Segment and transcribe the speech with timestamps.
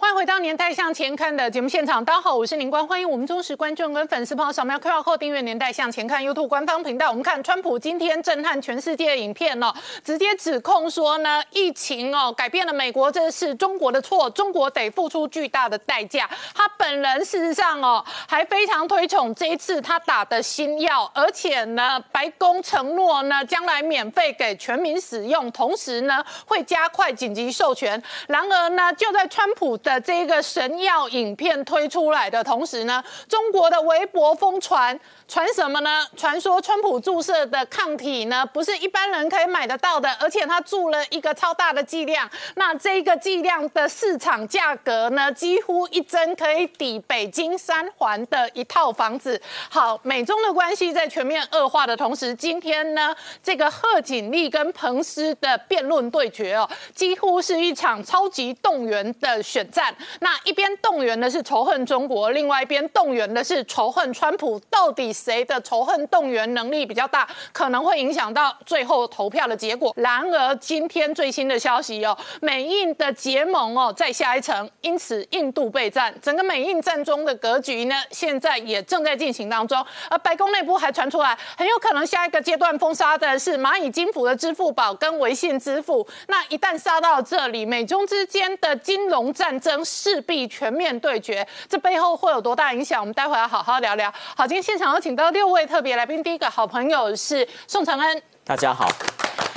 [0.00, 7.08] 欢迎回到《年代向前看》的节目现场，大家好，我是林官，欢迎我们忠实观众跟粉丝朋友扫描 QR Code 订阅《年代向前看》YouTube 官方频道。
[7.08, 9.74] 我们看川普今天震撼全世界的影片哦，
[10.04, 16.30] 直接指控说呢，疫情哦改变了美国，这是中国的错，中国得付出巨大的代价。
[16.54, 22.28] 他本人事实上哦还非常推崇这一次他打的新药，而且呢白。
[22.38, 28.00] 宫承诺呢，将来免费给全民使用，同时呢会加快紧急授权。
[28.28, 34.98] 然而呢，就在川普的这个神药影片推出来的同时呢，中国的微博疯传。
[35.28, 36.06] 传什么呢？
[36.16, 42.28] 传说川普注射的抗体呢，不是一般人可以买得到的，而且他注了一个超大的剂量。
[42.56, 49.38] 那这个剂量的市场价格呢，几乎一针可以抵北京三环的一套房子。
[49.68, 59.94] 好，美中的关系在全面恶化的同时，今天呢，这个贺锦丽跟彭斯的辩论对决哦，几乎是一场超级动员的选战。
[60.20, 65.14] 那一边动员的是仇恨中国，另外一边动员的是仇恨川普，到底？
[65.18, 69.92] 谁的仇恨动员能力比较大，可能会影响到最后投票的结果。
[69.96, 79.84] 然而，今天最新的消息哦，美印的结盟哦，在下一层，因此印度备战，整个美印战中的格局呢，现在也正在进行当中。
[80.08, 86.06] 而白宫内部还传出来，很有可能下一个阶段封杀的是蚂蚁金服的支付宝跟微信支付。
[86.28, 91.46] 那一旦杀到这里，美中之间的金融战争势必全面对决。
[91.68, 93.00] 这背后会有多大影响？
[93.00, 94.12] 我们待会要好好聊聊。
[94.36, 95.07] 好，今天现场有请。
[95.08, 98.86] 请到六位特别来宾，第一个好朋友是宋承恩，大家好；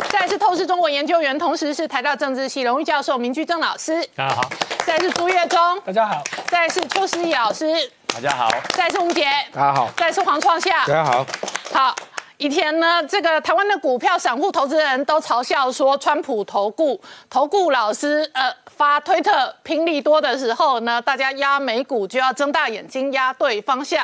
[0.09, 4.43] 再是透视中国研究员，同时是台大政治系荣誉教授明居正老师，大家好；
[4.85, 7.65] 再是朱月忠，大家好；再是邱思怡老师，
[8.07, 11.25] 大家好；再是吴杰，大家好；再是黄创夏，大家好。
[11.73, 11.93] 好，
[12.37, 18.55] 以前呢，这个台湾的股票散户投资人都嘲笑说，川普投顾投顾老师，呃。
[18.77, 24.03] 发推特拼利多的时候呢，大家压美股就要睁大眼睛压对方向。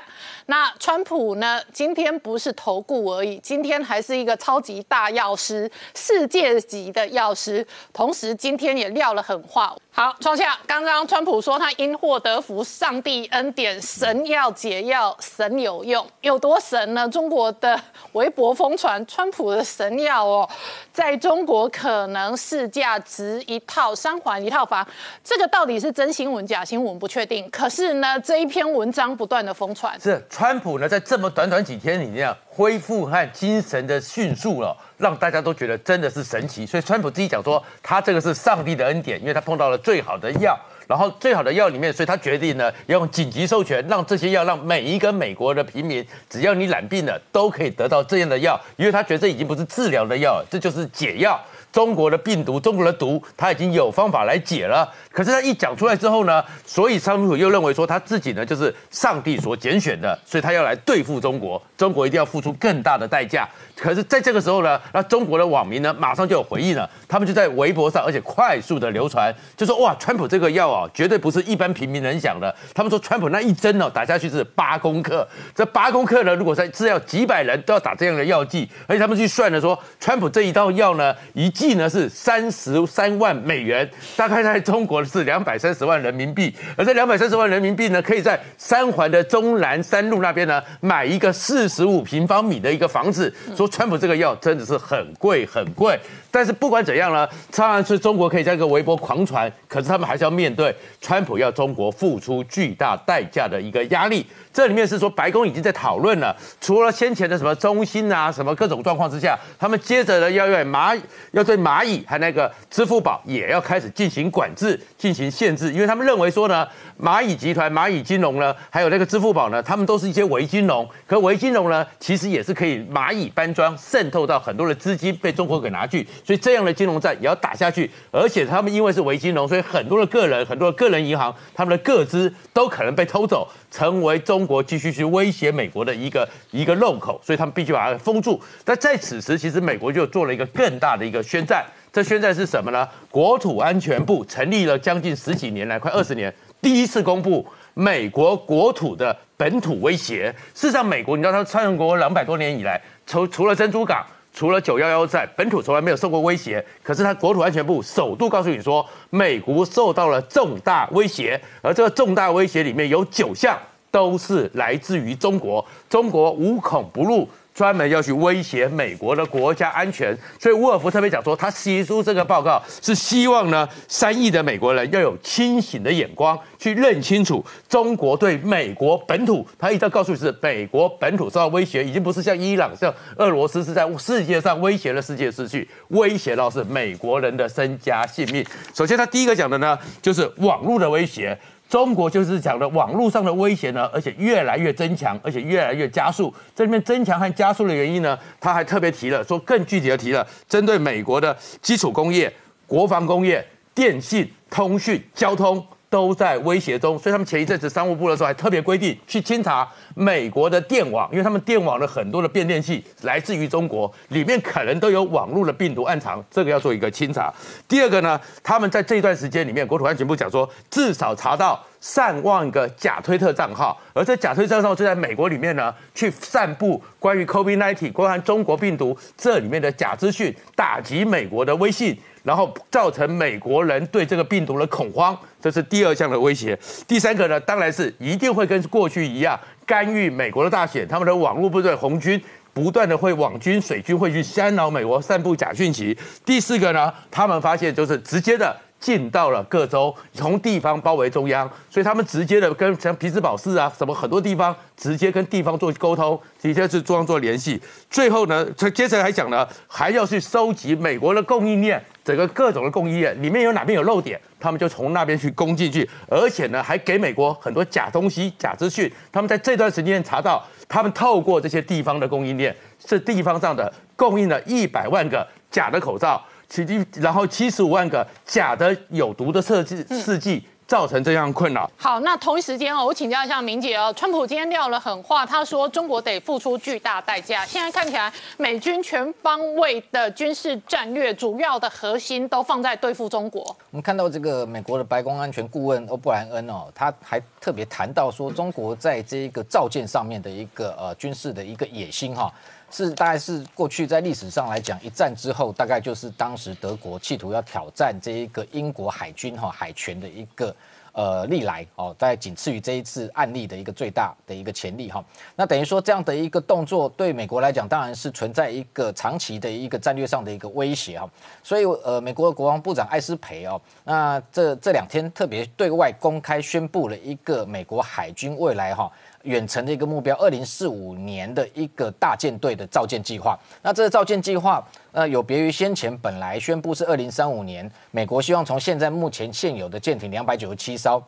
[0.50, 7.66] 那川普呢，今天不是投顾而已，今天还是一个超级大药师，世界级的药师。
[7.92, 9.76] 同时今天也撂了狠话。
[9.92, 17.10] 好，创下刚刚川普说他因祸得福，上帝恩典，神药解药，神有用，有多神呢？
[17.10, 17.78] 中国的
[18.14, 20.50] 微博疯传川普的神药哦，
[20.98, 24.66] 在中国可能市价值一套三环一套。
[24.66, 24.86] 房，
[25.24, 27.48] 这个到底是真新闻假新闻不确定。
[27.52, 36.66] 可是呢，这一篇文章不断的疯传，是川普呢在这么短短几天里面恢复和精神的迅速了，让大家都觉得真的是神奇。
[36.66, 51.40] 所以川普自己讲说，他这个是上帝的恩典，因为他碰到了最好的药，然后最好的药里面，所以他决定呢要用紧急授权，让这些药让每一个美国的平民，只要你染病了，都可以得到这样的药，因为他觉得这已经不是治疗的药，这就是解药。
[51.72, 54.92] 中国的病毒，中国的毒，他已经有方法来解了。
[55.12, 63.48] 可是他一讲出来之后呢，所以川普又认为说他自己呢就是上帝所拣选的，所以他要来对付中国，中国一定要付出更大的代价。
[63.76, 72.54] 可是在这个时候呢，那中国的网民呢马上就有回应了，他们就在微博上，而且快速的流传，就说哇，川普这个药啊，绝对不是一般平民能想的。
[72.74, 81.78] 他们说川普那一针哦打下去是八公克，这八公克呢，如果在是要几百人都要打这样的药剂，而且他们去算了说，川普这一道药呢一计。
[81.78, 93.32] 呢是三十三万美元，大概在中国是两百三十万人民币，而这两百三十万人民币呢，可以在三环的中南山路那边呢买一个四十五平方米的一个房子。
[93.56, 96.00] 说川普这个药真的是很贵很贵，
[96.32, 104.26] 但是不管怎样呢，当然是中国可以在一个微博狂传，可是他们还是要面对川普要中国付出巨大代价的一个压力。
[104.58, 116.68] 这里面是说，白宫已经在讨论了，除了先前的什么中心啊，什么各种状况之下，他们接着呢要对蚂要对蚂蚁和那个支付宝也要开始进行管制、进行限制，因为他们认为说呢，
[117.00, 133.48] 蚂蚁集团、蚂蚁金融呢，还有那个支付宝呢，他们都是一些伪金融，可伪金融呢，其实也是可以蚂蚁搬砖渗透到很多的资金被中国给拿去，所以这样的金融战也要打下去，而且他们因为是伪金融，所以很多的个人、很多的个人银行，他们的个资都可能被偷走。
[133.70, 138.42] 成为中国继续去威胁美国的一个一个漏口，所以他们必须把它封住。
[138.64, 141.66] 但在此时，其实美国就做了一个更大的一个宣战。
[141.92, 142.88] 这宣战是什么呢？
[143.12, 146.34] 国土安全部成立了将近十几年来，快二十年，
[146.68, 150.36] 第一次公布美国国土的本土威胁。
[150.54, 154.06] 事实上，美国你知道，它参与国两百多年以来，除除了珍珠港。
[154.34, 163.58] 除了九幺幺在本土从来没有受过威胁，可是他国土安全部首度告诉你说，美国受到了重大威胁，而这个重大威胁里面有九项
[163.90, 167.26] 都是来自于中国，中国无孔不入。
[167.58, 188.46] 专门要去威胁美国的国家安全，所以沃尔夫特别讲说，他写出这个报告是希望呢，三亿的美国人要有清醒的眼光，去认清楚中国对美国本土，他一直告诉你是美国本土受到威胁，已经不是像伊朗、像俄罗斯是在世界上威胁了世界秩序，威胁到是美国人的身家性命。
[188.76, 191.36] 首先，他第一个讲的呢，就是网络的威胁。
[191.70, 196.34] 中国就是讲的网络上的威胁呢，而且越来越增强，而且越来越加速。
[196.56, 202.32] 这里面增强和加速的原因呢，他还特别提了，说更具体的提了，针对美国的基础工业、
[202.66, 205.66] 国防工业、电信、通讯、交通。
[205.90, 217.34] 都在威胁中，所以他们前一阵子商务部的时候还特别规定去清查美国的电网，因为他们电网的很多的变电器来自于中国，里面可能都有网络的病毒暗藏，这个要做一个清查。
[217.68, 231.98] 第二个呢，他们在这一段时间里面，国土安全部讲说，至少查到上万个假推特账号，而这假推特账号就在美国里面呢，去散布关于 COVID-19、关于中国病毒这里面的假资讯，打击美国的威信。
[232.24, 235.18] 然后造成美国人对这个病毒的恐慌，
[235.50, 236.58] 这是第二项的威胁。
[236.86, 242.22] 第三个呢，当然是一定会跟过去一样干预美国的大选，他们的网络部队红军
[242.54, 245.98] 不断的会网军、水军会去干扰美国，散布假讯息。
[246.26, 248.56] 第四个呢，他们发现就是直接的。
[248.80, 257.62] 进到了各州，从地方包围中央，所以他们直接的跟像皮兹堡市啊，什么很多地方直接跟地方做沟通，直接是中央做联系。
[257.90, 268.92] 最后呢，他接着还讲呢，还要去收集美国的供应链，整个各种的供应链里面有哪边有漏点，他们就从那边去攻进去，而且呢，还给美国很多假东西、假资讯。
[269.12, 276.24] 他们在这段时间查到，他们透过这些地方的供应链，是地方上的供应了一百万个假的口罩。
[276.50, 281.70] 七然后七十五万个假的有毒的设计试剂，造成这样困扰。
[281.78, 287.46] 好，那同一时间哦，我请教一下明姐哦，川普今天撂了狠话，他说中国得付出巨大代价。
[287.46, 293.42] 现在看起来，美军全方位的军事战略主要的核心都放在对付中国。
[293.72, 302.34] 我们看到这个美国的白宫安全顾问欧布莱恩哦，他还特别谈到说，中国在这一个造舰上面的一个呃军事的一个野心哈。
[302.70, 310.54] 是，大概是过去在历史上来讲，一战之后，大概就是当时德国企图要挑战这一个英国海军哈海权的一个
[310.92, 315.04] 呃历来哦，大概仅次于这一次案例的一个最大的一个潜力哈。
[315.36, 321.10] 那等于说这样的一个动作对美国来讲，当然是存在一个长期的一个战略上的一个威胁哈。
[321.42, 328.92] 所以呃，美国的国防部长艾斯培哦，那这这两天特别对外公开宣布了一个美国海军未来哈。
[329.28, 333.38] 远程的一个目标，二零四五年的一个大舰队的造舰计划。
[333.62, 341.04] 那这个造舰计划，呃，有别于先前本来宣布是二零三五年，美国希望从现在目前现有的舰艇两百九十七艘，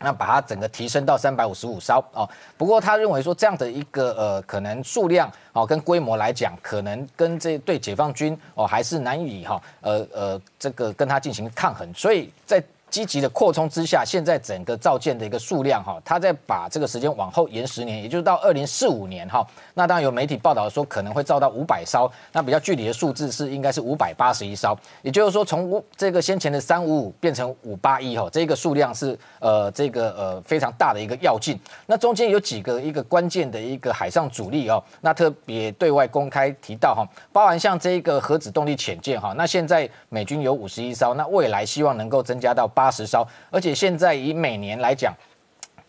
[0.00, 2.28] 那把它整个提升到三百五十五艘哦。
[2.56, 12.62] 不过他认为说这样的一个呃可能数量哦跟规模来讲，可能跟这对解放军哦还是难以哈呃呃这个跟他进行抗衡，所以在。
[12.90, 19.46] 积极的扩充之下，现在整个造舰的一个数量哈，它在把这个时间往后延十年，也就是到二零四五年哈。
[19.74, 31.60] 那当然有媒体报道说可能会造到五百艘，那比较具体的数字是应该是五百八十一艘，也就是说从五这个先前的三五五变成五八一哈，这个数量是呃这个呃非常大的一个要进。
[31.84, 42.66] 那中间有几个一个关键的一个海上主力哦，那特别对外公开提到哈，包含像这个核子动力潜舰哈，那现在美军有五十一艘，那未来希望能够增加到。
[42.78, 45.12] 八十艘，而且现在以每年来讲。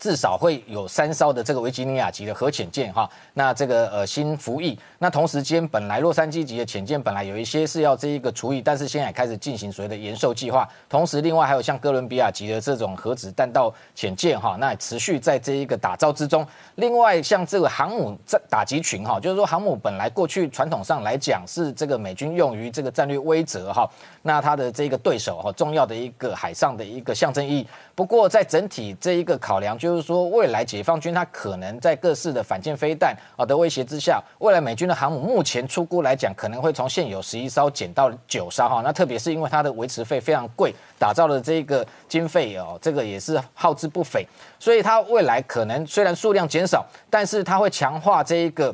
[0.00, 16.46] 至少会有三艘的这个维吉尼亚级的核潜舰哈，那这个呃新服役，那同时间本来洛杉矶级的潜舰本来有一些是要这一个除役，但是现在开始进行所谓的延寿计划，同时另外还有像哥伦比亚级的这种核子弹道潜舰哈，那持续在这一个打造之中。
[16.76, 23.86] 另外像这个航母战打击群哈，就是说航母本来过去传统上来讲是这个美军用于这个战略威慑哈，
[24.22, 27.66] 那它的这个对手哈，重要的一个海上的一个象征意义。
[27.94, 29.89] 不过在整体这一个考量就。
[29.90, 38.80] 就是说，未来解放军它可能在各式的反舰飞弹啊的威胁之下，未来美军的航母目前出估来讲，可能会从现有十一艘减到九艘哈。
[38.84, 44.24] 那特别是因为它的维持费非常贵，打造的这个经费哦，这个也是耗资不菲，
[44.60, 48.72] 所以它未来可能虽然数量减少，但是它会强化这一个。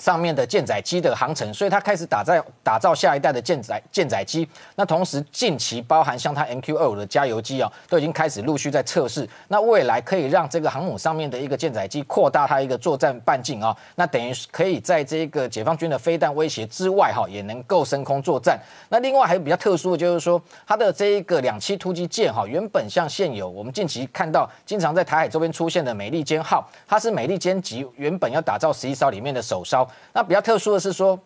[0.00, 4.48] 上面的舰载机的航程，所以它开始打造打造下一代的舰载舰载机。
[4.74, 9.28] 那同时近期包含像它 MQ 二五的加油机啊，都已经开始陆续在测试。
[9.48, 18.58] 那未来可以让这个航母上面的一个舰载机扩大它一个作战半径啊，那等于可以在这个解放军的飞弹威胁之外哈，也能够升空作战。
[18.88, 29.86] 那另外还有比较特殊的就是说，它的这一个两栖突击舰哈，原本像现有我们近期看到经常在台海周边出现的美利坚号，它是美利坚级原本要打造十一艘里面的首艘。
[30.12, 31.18] 那比较特殊的是说。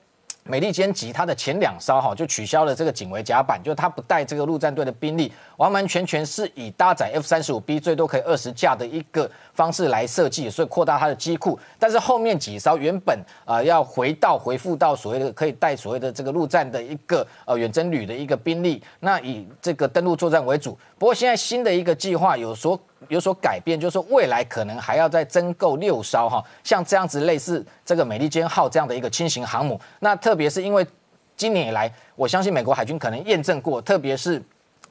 [0.47, 11.59] 美利坚级它的前两艘哈就取消了这个警卫甲板，就是它不带这个陆战队的兵力，完完全全是以搭载 F 三十五 B 最多可以二十架的一个方式来设计，所以扩大它的机库。
[11.79, 20.79] 但是后面几艘原本啊要回到回复到所谓的可以带所谓的这个陆战的一个呃远征旅的一个兵力，那以这个登陆作战为主。
[20.99, 22.79] 不过现在新的一个计划有所。
[23.09, 29.79] 有所改变，就是说未来可能还要再增购六艘哈，像这样子类似这个美利坚号这样的一个轻型航母。
[30.01, 30.87] 那特别是因为
[31.37, 34.43] 今年以来，我相信美国海军可能验证过，特别是。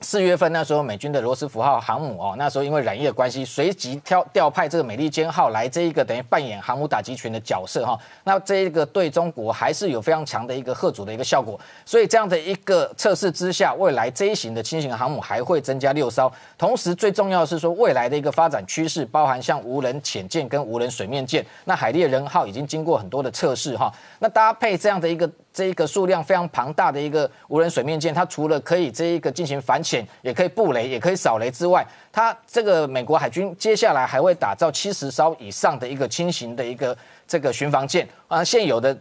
[0.04, 7.98] 四月份那时候，美军的罗斯福号航母哦，那时候因为染疫的关系，随即调调派这个美利坚号来这一个等于扮演航母打击群的角色哈。
[8.26, 11.60] 那这一个对中国还是有非常强的一个贺阻的一个效果。
[11.86, 16.32] 所以这样的一个测试之下，未来这一型的轻型航母还会增加六艘。
[16.58, 21.46] 同时最重要的是说，未来的一个发展趋势包含像无人潜舰跟无人水面舰。
[21.64, 23.90] 那海猎人号已经经过很多的测试哈。
[24.20, 25.30] 那搭配这样的一个。
[25.54, 38.98] 这一个数量非常庞大的一个无人水面舰，它除了可以这一个进行反潜，也可以布雷，也可以扫雷之外，它这个美国海军接下来还会打造七十艘以上的一个轻型的一个这个巡防舰啊，现有的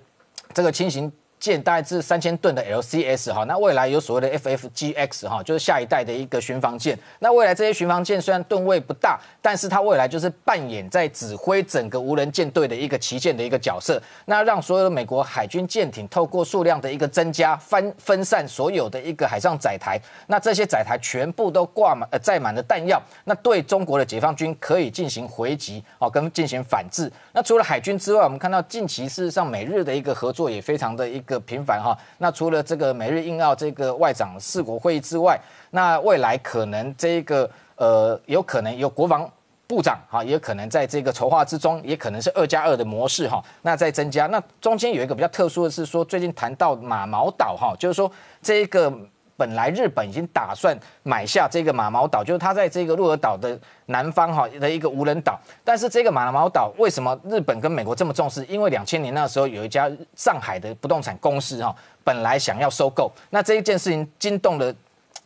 [0.52, 1.10] 这个轻型。
[1.42, 6.96] 舰大概是三千吨的 LCS 哈，那未来有所谓的 FFGX 哈，就是下一代的一个巡防舰。
[7.18, 14.00] 那未来这些巡防舰虽然吨位不大，但是它未来就是扮演在指挥整个无人舰队的一个旗舰的一个角色。
[14.26, 27.10] 那让所有的美国海军舰艇透过数量的一个增加，分分散所有的一个海上载台，那这些载台全部都挂满呃载满了弹药，那对中国的解放军可以进行回击哦，跟进行反制。
[27.32, 31.31] 那除了海军之外，我们看到近期事实上美日的一个合作也非常的一个。
[31.32, 39.28] 个频繁哈，那除了这个美日印澳这个外长四国会议之外，那未来可能这个呃有可能有国防
[39.66, 44.26] 部长哈，也有可能在这个筹划之中，也可能是二加二的模式哈，那在增加。
[44.26, 48.10] 那中间有一个比较特殊的是说，最近谈到马毛岛哈，就是说
[48.40, 48.92] 这个。
[49.42, 55.36] 本来日本已经打算买下这个马毛岛，就是它在这个鹿儿岛的南方哈的一个无人岛。
[55.64, 58.44] 但是这个马毛岛为什么日本跟美国这么重视？
[58.44, 64.72] 因为两千年那时候有一家上海的不动产公司哈，本来想要收购，那这一件事情惊动了。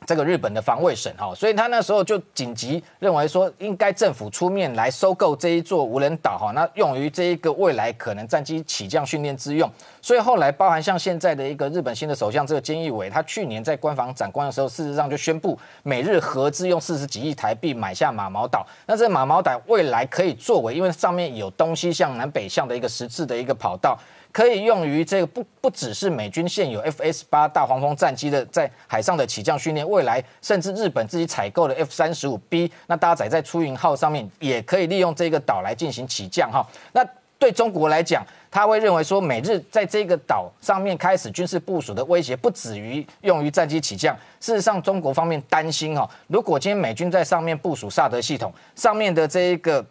[0.07, 9.71] 这个日本的防卫省哈，所以他那时候就紧急认为说，应该政府出面来收购这一座无人岛哈，那用于这一个未来可能战机起降训练之用。
[10.01, 18.65] 所以后来包含像现在的一个日本新的首相这个菅义伟，他去年在官房长官的时候，事实上就宣布美日合资用四十几亿台币买下马毛岛。
[18.87, 23.99] 那这马毛岛未来可以作为，因为上面有东西向南北向的一个实质的一个跑道。
[24.37, 36.63] 可以用于这个不不只是美军现有 F S 八大黄蜂战机的在海上的起降训练，未来甚至日本自己采购的 F 三十五 B，那搭载在出云号上面，也可以利用这个岛来进行起降哈。
[36.93, 37.03] 那
[37.39, 44.15] 对中国来讲，他会认为说，美日在这个岛上面开始军事部署的威胁，不止于用于战机起降。
[44.39, 49.83] 事实上，中国方面担心哈，如果今天美军在上面部署萨德系统，上面的这一个。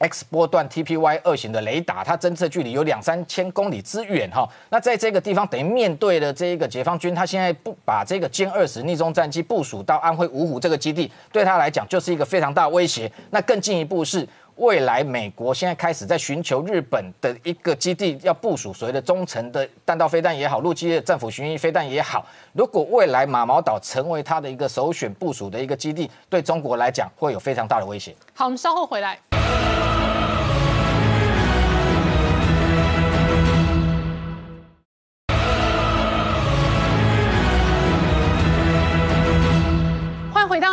[0.00, 4.48] X 波段 TPY 二型的雷达，它侦测距离有两三千公里之远哈。
[4.70, 13.12] 那在这个地方，等于面对的这一个解放军，他现在不把这个歼二十逆中战机部署到安徽芜湖这个基地，对他来讲就是一个非常大威胁。
[13.30, 14.26] 那更进一步是，
[14.60, 22.26] 未来美国现在开始在寻求日本的一个基地，要部署所谓的中程的弹道飞弹也好，陆基的战斧巡弋飞弹也好。
[22.52, 28.14] 如果未来马毛岛成为它的一个首选部署的一个基地，对中国来讲会有非常大的威胁。
[28.34, 29.18] 好，我们稍后回来。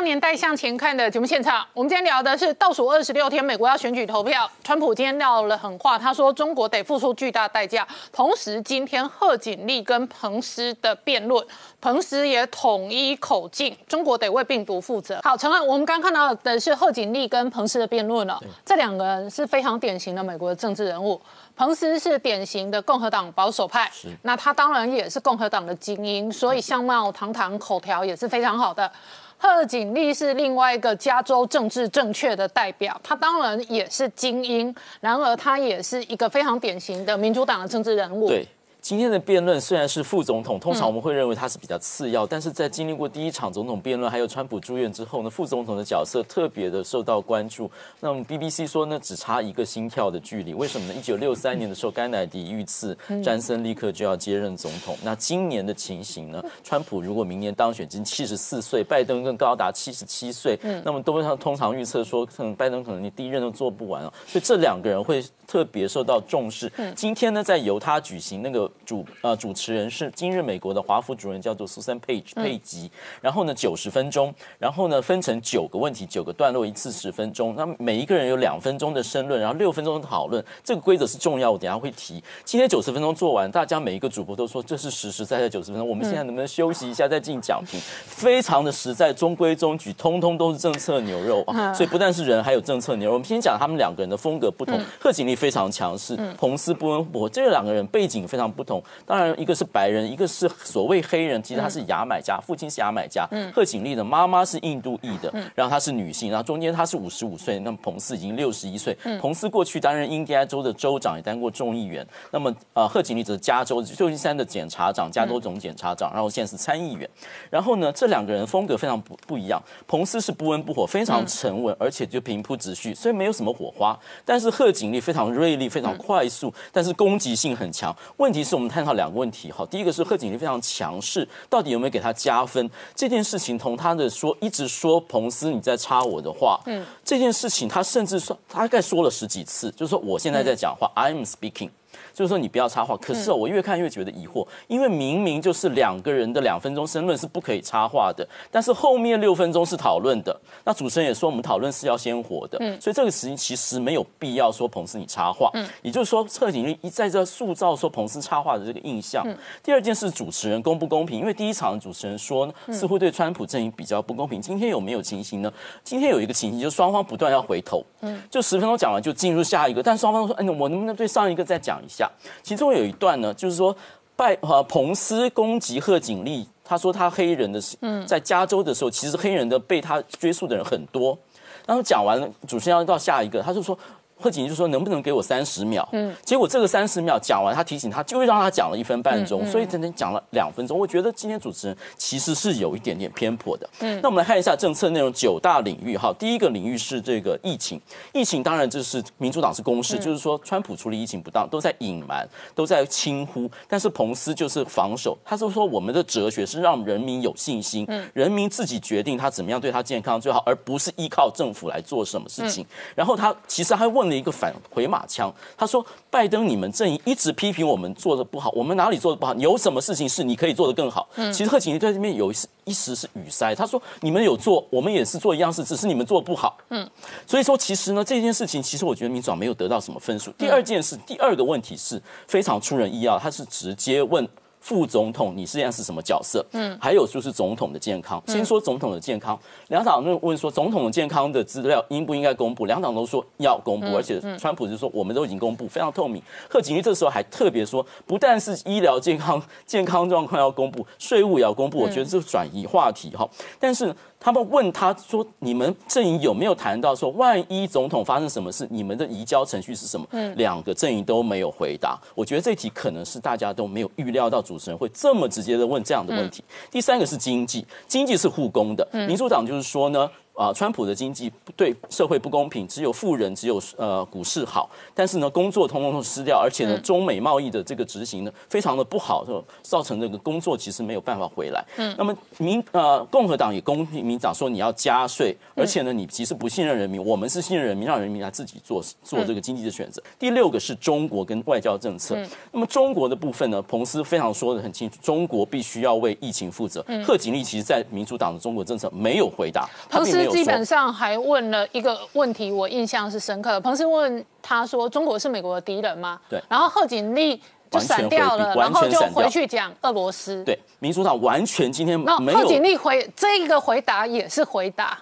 [0.08, 4.50] 年代向前看的节目现场，我们今天聊的是倒数二十六天，美国要选举投票。
[4.64, 7.86] 川普今天撂了狠话，他说中国得付出巨大代价。
[8.10, 11.46] 同时，今天贺锦丽跟彭斯的辩论，
[11.82, 15.20] 彭斯也统一口径，中国得为病毒负责。
[15.24, 18.42] 好，陈汉，我们刚看到的是贺锦丽跟彭斯的辩论了。
[18.66, 21.22] 这两个人是非常典型的美国的政治人物。
[21.58, 28.90] 彭斯是典型的共和党保守派，那他当然也是共和党的精英，所以相貌堂堂，口条也是非常好的。
[29.38, 38.28] 贺锦丽是另外一个加州政治正确的代表，她当然也是精英，然而她也是一个非常典型的民主党的政治人物。
[38.28, 38.48] 对，
[38.80, 47.70] 今天的辩论虽然是副总统，通常我们会认为他是比较次要，但是在经历过第一场总统辩论，还有川普住院之后呢，副总统的角色特别的受到关注。
[48.00, 50.94] 那么 BBC 说呢，只差一个心跳的距离，为什么呢？
[50.94, 54.98] 一九六三年的时候，甘乃迪遇刺，詹森立刻就要接任总统。
[55.04, 56.42] 那今年的情形呢？
[56.64, 66.72] 川普如果明年当选，已经七十四岁，拜登更高达七十七岁，那么都通常预测说，可能拜登可能你第一任都做不完啊，所以这两个人会特别受到重视。
[66.96, 68.67] 今天呢，在犹他举行那个。
[68.86, 72.90] 主呃主持人是今日美国的华府主任，叫做 Susan Page 佩吉。
[73.22, 77.56] 然后呢，九十分钟，然后呢分成九个问题，九个段落，一次十分钟。
[77.56, 80.44] 那每一个人有两分钟的申论，然后六分钟的讨论。
[80.64, 82.24] 这个规则是重要，我等下会提。
[82.44, 85.88] 今天九十分钟做完，大家每一个主播都说这是实实在在九十分钟。
[85.88, 87.80] 我们现在能不能休息一下再进讲评？
[88.06, 91.74] 非常的实在，中规中矩，通通都是政策牛肉啊。
[91.74, 93.14] 所以不但是人，还有政策牛肉。
[93.14, 94.80] 我们先讲他们两个人的风格不同。
[95.00, 98.84] 贺锦丽非常强势，彭斯不温不火，这两个人背景非常不同。
[99.06, 101.42] 当然，一个是白人，一个是所谓黑人。
[101.44, 103.28] 其实他是牙买加，父亲是牙买加。
[103.54, 108.98] 贺锦丽的妈妈是印度裔的，然后她是女性，然后中间她是五十五岁，那么彭斯已经六十一岁。
[109.22, 112.06] 彭斯过去担任印第安州的州长，也当过众议员。
[112.32, 117.08] 那么呃，贺锦丽则是加州旧金山的检察长，加州总检察长，然后现在是参议员。
[117.52, 119.62] 然后呢，这两个人风格非常不不一样。
[119.88, 123.98] 彭斯是不温不火，非常沉稳，而且就平铺直叙，所以没有什么火花。
[124.26, 127.96] 但是贺锦丽非常锐利，非常快速，但是攻击性很强。
[128.18, 132.70] 问题是我们探讨两个问题，哈，第一个是贺锦丽非常强势，到底有没有给他加分？
[132.96, 141.70] 这件事情同他的说一直说彭斯你在插我的话，嗯，这件事情他甚至说大概说了十几次，就是说我现在在讲话，I'm speaking。
[142.14, 150.40] 就是说你不要插话，可是哦，我越看越觉得疑惑，因为明明就是两个人的两分钟申论是不可以插话的，但是后面六分钟是讨论的。
[150.64, 155.52] 那主持人也说我们讨论是要鲜活的，所以这个事情其实没有必要说彭斯你插话。
[155.82, 159.26] 也就是说，侧景一在这塑造说彭斯插话的这个印象。
[159.64, 161.20] 第二件事，主持人公不公平？
[161.20, 164.42] 因为第一场主持人说似乎对川普阵营比较不公平。
[164.42, 165.52] 今天有没有情形呢？
[165.84, 167.84] 今天有一个情形，就是双方不断要回头，
[168.30, 172.12] 就十分钟讲完就进入下一个，但双方都说，哎，我能不能对上一个再讲一下？
[172.44, 173.76] 其中有一段呢，就是说
[174.16, 181.18] 拜呃彭斯攻击贺锦丽，他说他黑人的，嗯在加州的时候，其实黑人的被他追诉的人很多。
[181.66, 183.78] 然后讲完了，主持人要到下一个，他就说。
[184.20, 185.88] 贺锦就说能不能给我三十秒？
[185.92, 190.78] 嗯，结果这个三十秒讲完，他提醒他，就会让他讲了一分半钟，所以整整讲了两分钟。
[190.78, 193.70] 我觉得今天主持人其实是有一点点偏颇的。
[193.82, 196.12] 嗯，那我们来看一下政策内容九大领域哈。
[196.18, 197.80] 第一个领域是这个疫情，
[198.12, 203.48] 疫情当然这是民主党是公式，就是说川普处理疫情不当，都在隐瞒，都在轻忽。
[203.68, 212.66] 但是彭斯就是防守，他是说我们的哲学是让人民有信心，嗯，人民自己决定他怎么样对他健康最好，而不是依靠政府来做什么事情。
[212.96, 214.07] 然后他其实还问。
[214.10, 219.34] 的一个反回马枪，他说：“拜登，你们阵营一直批评我们做的不好，我们哪里做的不好？
[219.36, 226.90] 有什么事情是你可以做的更好？”嗯，其实贺锦丽在这边有一时一时是语塞，他说：“你们有做，我们也是做一样事，只是你们做的不好。”嗯，
[227.26, 230.32] 所以说其实呢，这件事情其实我觉得民主党没有得到什么分数。
[230.38, 234.28] 第二件事，第二个问题是非常出人意料，他是直接问。
[234.68, 236.46] 副总统，你实际上是什么角色？
[236.52, 238.22] 嗯，还有就是总统的健康。
[238.28, 242.66] 先说总统的健康，两党问问说，总统的健康的资料应不应该公布？
[242.66, 246.22] 两党都说要公布，而且川普就说我们都已经公布，非常透明。
[246.50, 251.80] 贺锦丽这时候还特别说，不但是医疗健康健康状况要公布，税务也要公布。
[251.80, 253.26] 我觉得这是转移话题哈，
[253.58, 253.96] 但是。
[254.20, 262.00] 他们问他说：“你们阵营有没有谈到说，万一总统发生什么事，你们的移交程序是什么？”嗯，两个阵营都没有回答。
[262.16, 266.44] 我觉得这题可能是大家都没有预料到主持人会这么直接的问这样的问题。
[266.72, 268.88] 第三个是经济，经济是护工的。
[268.92, 270.10] 民主党就是说呢。
[270.38, 279.26] 啊，川普的经济对社会不公平，只有富人，只有呃股市好，但是呢，工作通通都失掉，而且呢，中美贸易的这个执行呢，非常的不好，
[279.64, 281.66] 造成这个工作其实没有办法回来。
[281.78, 290.00] 嗯，那么民呃共和党也公平民党说你要加税，而且呢，你其实不信任人民，我们是信任人民，让人民来自己做做这个经济的选择。
[290.20, 292.16] 第六个是中国跟外交政策，
[292.52, 296.86] 那么中国的部分呢，彭斯非常说的很清楚，中国必须要为疫情负责。
[297.04, 300.27] 贺锦丽其实在民主党的中国政策没有回答，彭斯。
[300.32, 303.62] 基本上还问了一个问题，我印象是深刻的。
[303.62, 306.42] 彭斯问他说：“中国是美国的敌人吗？”对。
[306.50, 310.44] 然后贺锦丽就闪掉了，然后就回去讲俄罗斯。
[310.44, 312.40] 对，民主党完全今天没有。
[312.40, 314.98] 贺锦丽回这一个回答也是回答，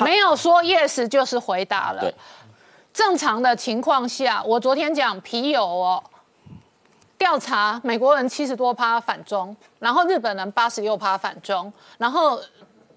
[0.00, 2.00] 没有说 yes 就是回答了。
[2.00, 2.14] 对。
[2.92, 6.02] 正常的情况下，我昨天讲皮友哦，
[7.18, 12.40] 调查美国人七十多趴反中，然后日本人八十六趴反中，然后。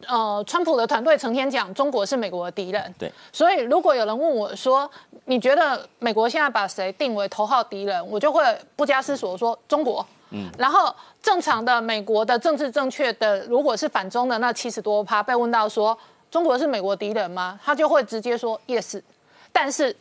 [0.06, 4.90] 呃，川普的团队成天讲中国是美国的敌人，对，所以如果有人问我说，
[5.26, 8.44] 你觉得美国现在把谁定为头号敌人，我就会
[8.76, 10.06] 不加思索说中国。
[10.30, 15.98] 嗯，然后正常的美国的政治正确的，如果是反中的那七十多趴，被问到说
[16.30, 17.58] 中国是美国敌人吗？
[17.64, 19.02] 他就会直接说 yes，
[19.54, 19.96] 但是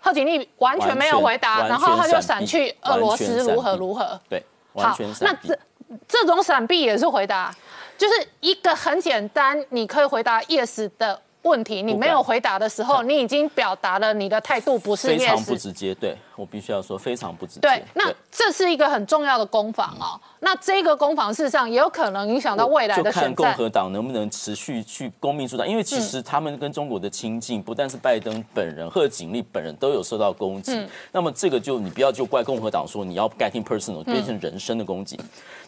[0.00, 4.20] 贺锦丽完全没有回答，然后他就闪去俄罗斯如何如何。
[4.28, 5.58] 对，完全那这
[6.06, 7.50] 这种闪避也是回答，
[7.98, 15.62] 就是一个很简单，你可以回答 yes 的问题，你没有回答的时候，你已经表达了你的态度不是非常不 yes。
[15.62, 15.94] 直接。
[15.94, 17.60] 对我必须要说非常不直接。
[17.60, 20.18] 对，那这是一个很重要的攻防哦。
[20.40, 23.34] 那这个攻防事实上也有可能影响到未来就看的选战。
[23.34, 30.80] 共和党能不能持续去攻民主党，因为其实他们跟中国的亲近，不但是拜登本人、贺锦丽本人都有受到攻击。
[31.10, 35.18] 那么这个就你不要就怪共和党说你要 getting personal 变成人身的攻击。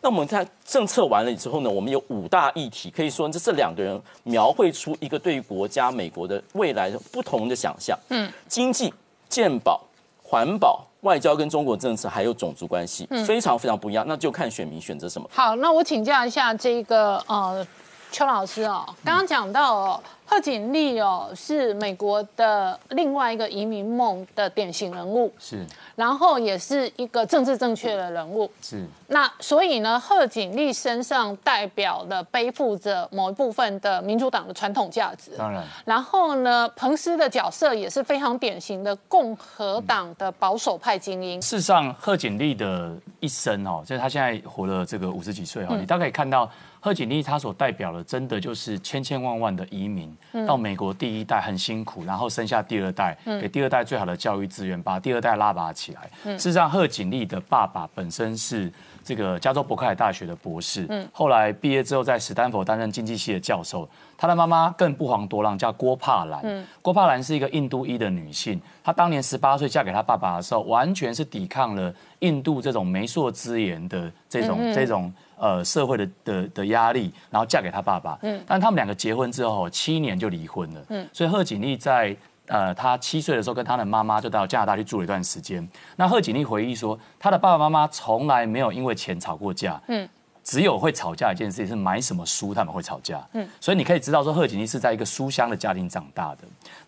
[0.01, 7.99] 那我们看政策完了之后呢，我们有五大议题，可以说这这两个人描绘出一个对于国家美国的未来的不同的想象。
[8.09, 8.95] 嗯，经济、
[9.29, 9.83] 健保、
[10.31, 10.87] 环保。
[11.01, 15.27] 外交跟中国政策还有种族关系，非常非常不一样，那就看选民选择什么。
[15.33, 17.67] 好，那我请教一下这个呃
[18.11, 25.65] 邱老师哦，刚刚讲到哦，贺锦丽哦是美国的另外一个移民梦的典型人物，是
[25.97, 28.51] 然后也是一个政治正确的人物。
[28.61, 35.33] 是那所以呢，贺锦丽身上代表了背负着某一部分的民主党的传统价值。
[35.39, 41.41] 当然然后呢，彭斯的角色也是非常典型的共和党的保守派精英。
[41.41, 50.17] 事实上，贺锦丽的一生哦，就是他现在活了这个五十几岁哈、哦，你大概可以看到贺锦丽她所代表的，真的就是千千万万的移民、
[50.47, 56.11] 到美国第一代很辛苦，然后生下第二代，给第二代最好的教育资源，把第二代拉拔起来。
[56.37, 58.73] 事实上，贺锦丽的爸爸本身是。
[59.03, 63.89] 这个加州伯克莱大学的博士，后来毕业之后在史丹佛担任经济系的教授。
[64.17, 66.67] 他的妈妈更不遑多让，叫郭帕兰。
[66.83, 75.11] 郭帕兰是一个印度裔的女性，她当年十八岁嫁给她爸爸的时候，完全是抵抗了印度这种媒妁之言的这种、这种
[75.41, 78.17] 呃社会的的的压力，然后嫁给他爸爸。
[78.23, 80.81] 嗯但他们两个结婚之后，七年就离婚了。
[80.91, 82.15] 嗯所以贺锦丽在
[82.47, 85.67] 呃，她七岁的时候跟她的妈妈就到加拿大去住了一段时间。
[85.97, 89.81] 那贺锦丽回忆说，她的爸爸妈妈从来没有因为钱吵过架。
[89.89, 90.09] 嗯。
[90.43, 96.39] 只有会吵架一件事情是买什么书他们会吵架，嗯，所以你可以知道说贺锦丽是在一个书香的家庭长大的。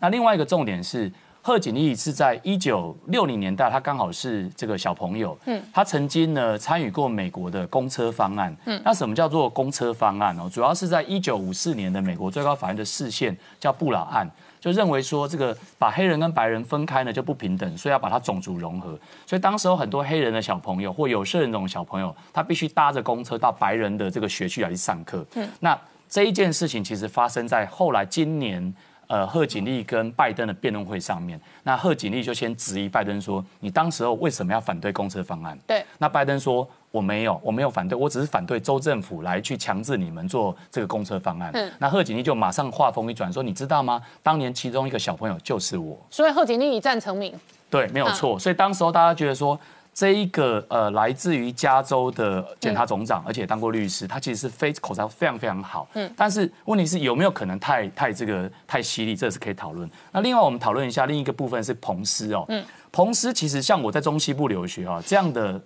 [0.01, 10.49] 那另外一个重点是贺锦丽是在一九六零年代，她刚好是这个小朋友，嗯，她曾经呢参与过美国的公车方案，嗯，那什么叫做公车方案哦？
[10.49, 14.27] 主要是在一九五四年的美国最高法院的释宪叫布朗案。
[14.61, 18.97] 就认为说这个把黑人跟白人分开呢就不平等，所以要把它种族融合。
[19.27, 25.27] 所以当时有很多黑人的小朋友或有色人种小朋友，他必须搭着公车到白人的这个学区来去上课。
[25.35, 25.77] 嗯，那
[26.09, 28.73] 这一件事情其实发生在后来今年，
[29.13, 31.39] 呃，贺锦丽跟拜登的辩论会上面。
[31.65, 36.67] 那贺锦丽就先质疑拜登说：“你当时候为什么要反对公车方案？”对，那拜登说。
[36.91, 41.51] 我没有，我没有反对，我只是反对州政府来去强制你们做这个公车方案。
[41.55, 44.03] 嗯，那贺锦丽就马上话锋一转，说：“你知道吗？
[44.23, 47.33] 当年其中一个小朋友就是我。”所以贺锦丽一战成名。
[47.71, 48.39] 对，没有错。
[48.39, 49.59] 所以当时候大家觉得说，
[49.95, 55.89] 这一个呃来自于加州的检察总长，而且当过律师，他其实是非口才非常非常好。
[55.95, 59.91] 嗯，但是问题是有没有可能太太这个太犀利，这是可以讨论。
[60.11, 62.45] 那另外我们讨论一下另一个部分是彭斯哦。
[62.49, 65.61] 嗯，彭斯其实像我在中西部留学啊这样的。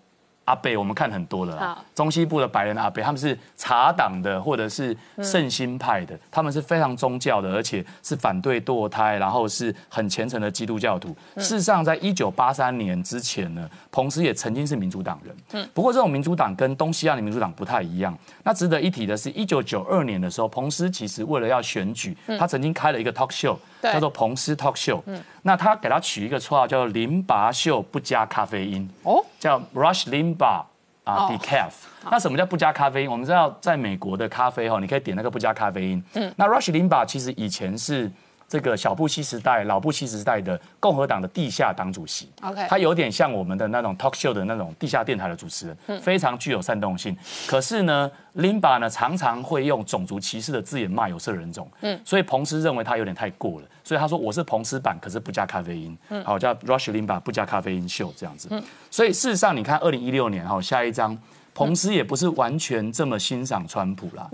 [0.47, 11.15] 阿贝，我们看很多的啦，中西部的白人阿贝，他们是茶党的或者是圣心派的，他们是非常宗教的，而且是反对堕胎，然后是很虔诚的基督教徒。
[11.37, 15.37] 事实上，在一九八三年之前呢，彭斯也曾经是民主党人。
[15.53, 18.17] 嗯，不过这种民主党跟东西亚的民主党不太一样。
[18.45, 25.03] 那值得一提的是，一九九二年的时候，彭斯其实为了要选举，他曾经开了一个 talk show，叫做彭斯 talk show。
[25.07, 28.89] 嗯，那他给他取一个绰号叫做“林拔秀不加咖啡因”。
[29.03, 29.25] 哦。
[29.39, 31.71] 叫 Rush Limbaugh 啊，decaf。
[32.11, 33.11] 那什么叫不加咖啡因？
[33.11, 36.05] 我们知道在美国的咖啡哈，你可以点那个不加咖啡因。
[36.15, 36.33] 嗯。
[36.37, 38.11] 那 Rush Limbaugh 其实以前是
[38.49, 42.29] 这个小布希时代、老布希时代的共和党的地下党主席。
[42.43, 42.67] OK。
[42.69, 47.17] 他有点像我们的那种 talk show 的那种地下电台的主持人，非常具有煽动性。
[47.47, 51.71] 可是呢，Limbaugh 呢常常会用种族歧视的字眼骂有色人种。
[51.83, 52.01] 嗯。
[52.05, 53.67] 所以彭斯认为他有点太过了。
[53.87, 58.49] 所以他说我是彭斯版，可是不加咖啡因，好叫 Rush Limbaugh 不加咖啡因秀这样子。
[58.91, 61.17] 所以事实上，你看二零一六年哈下一张，
[61.55, 64.29] 彭斯也不是完全这么欣赏川普啦。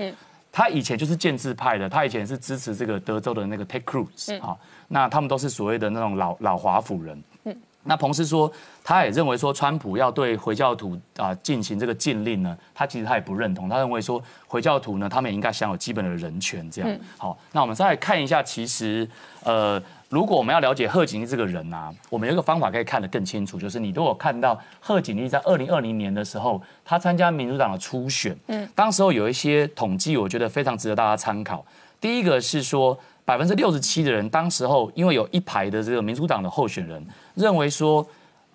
[0.50, 4.56] 他以前就是建制派的，他以前是支持这个德州的那个 Ted Cruz 啊，
[4.88, 7.22] 那他们都是所谓的那种老老华府人。
[7.84, 8.50] 那彭斯说，
[8.84, 16.70] 他也认为说，川普要对回教徒啊进行这个禁令呢，他其实他也不认同，他认为说回教徒呢，他们也应该享有基本的人权。
[16.70, 19.08] 这样，好，那我们再来看一下，其实
[19.42, 31.64] 呃，如果我们要了解贺锦丽这个人啊，我们有一个方法可以看得更清楚，就是你如果看到贺锦丽在二零二零年的时候，他参加民主党的初选，嗯，当时候有一些统计，我觉得非常值得大家参考。
[32.00, 32.96] 第一个是说。
[33.24, 37.04] 百分之六十七的人，当时候因为有一排的这个民主党的候选人
[37.34, 38.06] 认为说，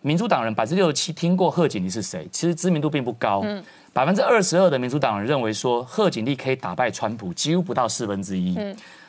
[0.02, 3.44] 民主党人百分之六十七听过贺锦丽是谁，其实知名度并不高。
[3.94, 8.56] 百分之二十二的民主党人认为说，贺锦丽可以打败川普，几乎不到四分之一。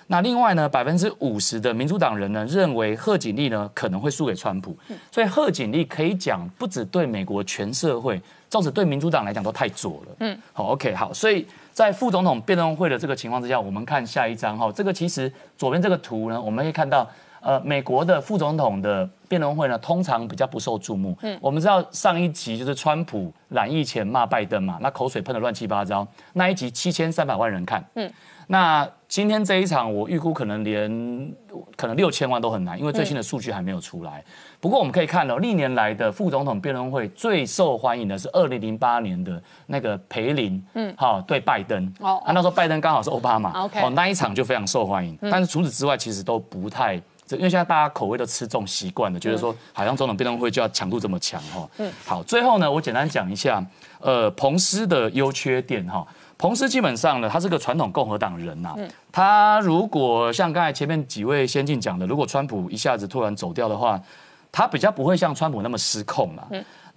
[0.09, 4.77] 那另外呢，百分之五十的民主党人呢认为贺锦丽呢可能会输给川普，
[5.13, 10.17] 所以贺锦丽可以讲不止对美国全社会，纵使对民主党来讲都太左了。
[10.21, 11.47] 嗯，好，OK，好，所以。
[11.79, 17.09] 在副总统辩论会的这个情况之下，我们看下一张哈，这个其实左边这个图呢，我们可以看到，
[17.41, 21.17] 呃，美国的副总统的辩论会呢，通常比较不受注目。
[21.23, 27.85] 嗯，我们知道上一集就是川普染疫前骂拜登嘛，那口水喷的乱七八糟，那一集七千三百万人看。
[27.95, 28.13] 嗯。
[28.49, 31.35] 那今天这一场，我预估可能连
[31.77, 34.23] 可能六千万都很难，因为最新的数据还没有出来。
[34.61, 45.19] 不过我们可以看到，历年来的副总统辩论会最受欢迎的是二零零八年的那个培林，嗯，好对拜登，哦，那时候拜登刚好是奥巴马，OK，哦那一场就非常受欢迎。
[45.23, 46.95] 但是除此之外，其实都不太，
[47.31, 51.67] 因为现在大家口味都吃重习惯了，觉得说好像总统辩论会就要强度这么强哈。
[51.79, 53.65] 嗯，好，最后呢，我简单讲一下，
[54.01, 56.07] 呃，彭斯的优缺点哈。
[56.39, 58.75] 彭斯基本上呢，他是个传统共和党人呐。
[59.11, 64.01] 他如果像刚才前面几位先进讲的，如果川普一下子突然走掉的话，
[64.53, 66.49] 他比较不会像川普那么失控了。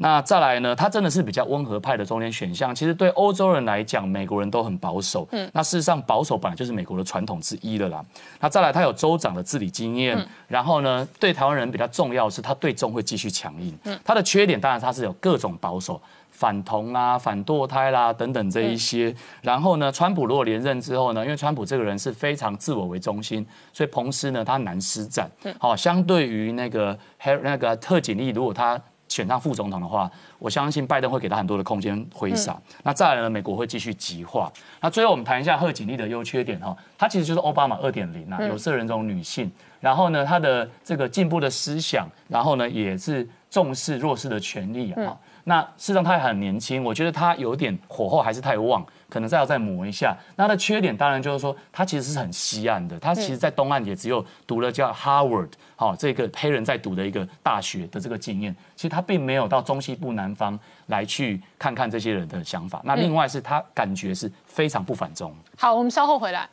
[0.02, 2.74] 那再来呢，他真的是比较温和派的中间选项。
[2.74, 5.28] 其实对欧洲人来讲，美国人都很保守。
[5.32, 8.04] 嗯，那事实上保守本来就是美国的传统之一了啦。
[8.40, 10.18] 那再来，他有州长的治理经验。
[10.48, 13.78] 然后呢，对台湾人比较重要是，他对中会继续强硬。
[13.84, 16.02] 嗯，他的缺点当然他是有各种保守。
[16.32, 19.14] 反同啊，反堕胎啦，等等这一些。
[19.44, 25.30] 然后呢，川普如果连任之后呢，因为川普这个人是非常自我为中心，所以彭斯呢他难施展。
[25.60, 26.98] 好，相对于那个
[27.44, 32.58] 那个特警力，如果他选上副总统的话，我相信拜登会给他很多的空间挥洒。
[32.84, 34.50] 那再来呢，美国会继续极化。
[34.80, 39.52] 那最后我们谈一下贺锦丽的优缺点哈，她其实就是奥巴马二点零啊，有色人种女性。
[39.82, 45.18] 然后呢，她的这个进步的思想，然后呢也是重视弱势的权利啊。
[45.44, 50.18] 那事实上她还很年轻，我觉得她有点火候还是太旺，可能再要再磨一下。
[50.38, 62.82] 那他的缺点当然就是说，他其实是很西岸的，他其实在东岸也只有读了叫 Harvard 好这个黑人在读的一个大学的这个经验，其实他并没有到中西部南方来去看看这些人的想法。
[62.86, 65.36] 那另外是他感觉是非常不反中。
[65.58, 66.48] 好，我们稍后回来。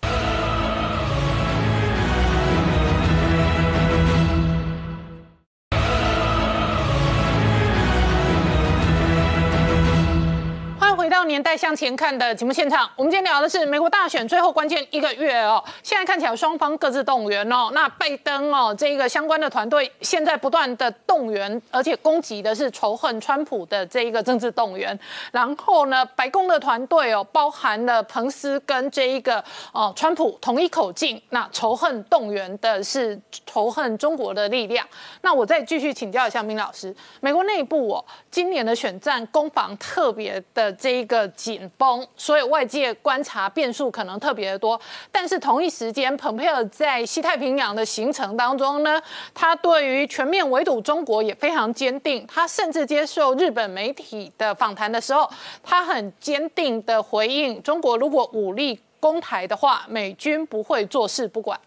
[11.39, 15.63] 年代向前看的节目现场，我们今天聊的是美国大选最后关键一个月哦。
[15.85, 17.71] 现在看起来双方各自动员哦。
[17.73, 24.99] 那拜登哦，这个相关的团队现在不断的动员，而且攻击的是仇恨川普的这一个政治动员。
[25.31, 29.39] 然后呢，白宫的团队哦，包含了彭斯跟这一个
[29.71, 34.85] 哦川普同一口径，那仇恨动员的是仇恨中国的力量。
[35.23, 41.28] 那我再继续请教一下明老师，美国内部哦，今年的选战攻防特别的这一个。
[41.29, 44.81] 紧绷，所以外界观察变数可能特别的多。
[45.11, 49.01] 但是同一时间，蓬佩尔在西太平洋的行程当中呢，
[49.35, 52.27] 他对于全面围堵中国也非常坚定。
[52.27, 55.29] 他甚至接受日本媒体的访谈的时候，
[55.63, 61.59] 他很坚定的回应：中国如果武力攻台的话，美军不会坐视不管。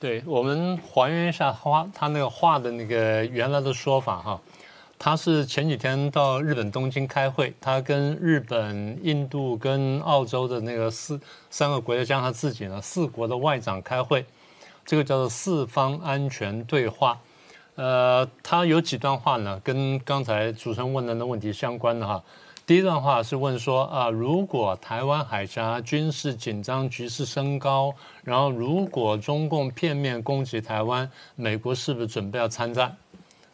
[0.00, 4.40] 对我们还原一下话，他那个话的那个原来的说法哈。
[4.98, 14.26] 他是前几天到日本东京开会，他跟日本、印度跟澳洲的那个四三个国家加上他自己呢，四国的外长开会，
[14.84, 17.16] 这个叫做四方安全对话。
[17.76, 22.20] 呃，他有几段话呢，跟刚才主持人问的那问题相关的哈。
[22.66, 32.94] 第一段话是问说啊，如果台湾海峡军事紧张局势升高，然后如果中共片面攻击台湾，美国是不是准备要参战？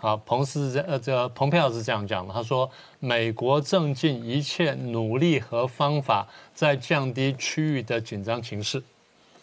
[0.04, 8.82] 啊，彭斯这呃这蓬佩奥是这样讲的，他说美国正尽一切努力和方法在降低区域的紧张情势，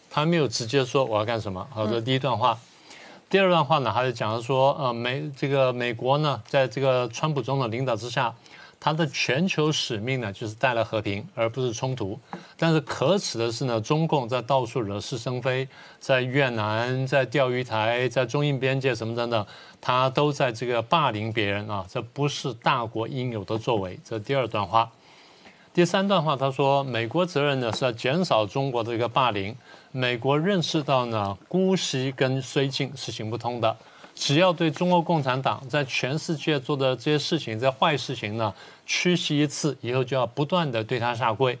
[0.08, 1.66] 他没有直接说我要干什么。
[1.72, 2.56] 好，这第一段话，
[3.28, 8.32] 第二段话呢，他就讲了说，呃美这个美国呢，在这个川普总统领导之下，
[8.84, 12.18] 它的全球使命呢，就是带来和平，而不是冲突。
[12.56, 15.68] 但是可耻的是呢，中共在到处惹是生非，
[16.00, 19.46] 在越南、在钓鱼台、在中印边界什么等等，
[19.80, 23.96] 他都在这个霸凌别人啊，这不是大国应有的作为。
[24.04, 24.90] 这第二段话，
[25.72, 29.56] 第三段话他说，美国责任呢是要减少中国的一个霸凌。
[29.92, 33.76] 美国认识到呢，姑息跟绥靖是行不通的。
[34.14, 38.54] 只要对中国共产党在全世界做的这些事情，这坏事情呢，
[38.86, 41.58] 屈膝一次以后，就要不断的对他下跪。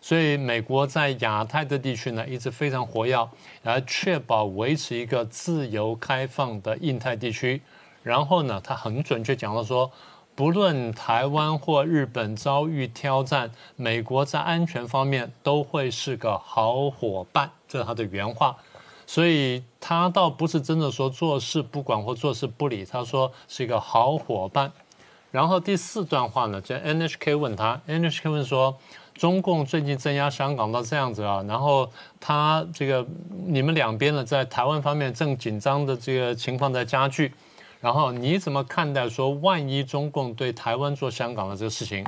[0.00, 3.28] 所以，美国在亚太的地区呢，一直非常活跃，
[3.62, 7.62] 来确保维持一个自由开放的印太地区。
[8.02, 9.88] 然后呢，他很准确讲到说，
[10.34, 17.48] 不论台湾或日本遭遇挑战，美国在安全方面都会是个好伙伴。
[17.68, 18.56] 这是他的原话。
[19.12, 24.72] 所以他倒不是真的说做事不管或做事不理，他说是一个好伙伴。
[25.30, 28.74] 然后第四段话呢，就 NHK 问他，NHK 问说，
[29.12, 31.86] 中共最近镇压香港到这样子啊，然后
[32.18, 33.06] 他这个
[33.44, 37.34] 你们两边呢在台湾方面正紧张的这个情况在加剧，
[37.82, 42.02] 然后你怎么看待说万一中共对台湾做香港的这个事情？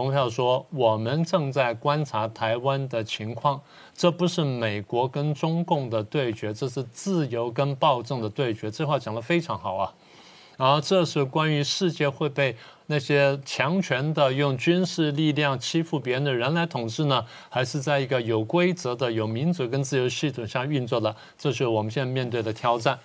[0.00, 3.60] 彭票说：“我们正在观察台湾的情况，
[3.94, 9.92] 这不是美国跟中共的对决，这是自由跟暴政的对决。”这话讲得非常好啊！
[10.56, 21.14] 然后这是关于世界会被那些强权的用军事力量欺负别人的人来统治呢，还是在一个有规则的、有民主跟自由系统下运作的？
[21.36, 22.98] 这是我们现在面对的挑战。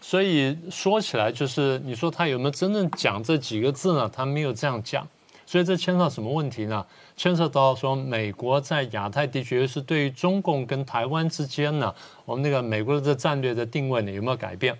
[0.00, 4.10] 所以说起来，就是你说他有没有真正讲这几个字呢？
[4.12, 5.06] 他没有这样讲。
[5.52, 6.82] 所以这牵涉什么问题呢？
[7.14, 14.74] 牵涉到说美国在亚太地区，是对于中共跟台湾之间呢，我们那个美国的这战略的定位呢有没有改变？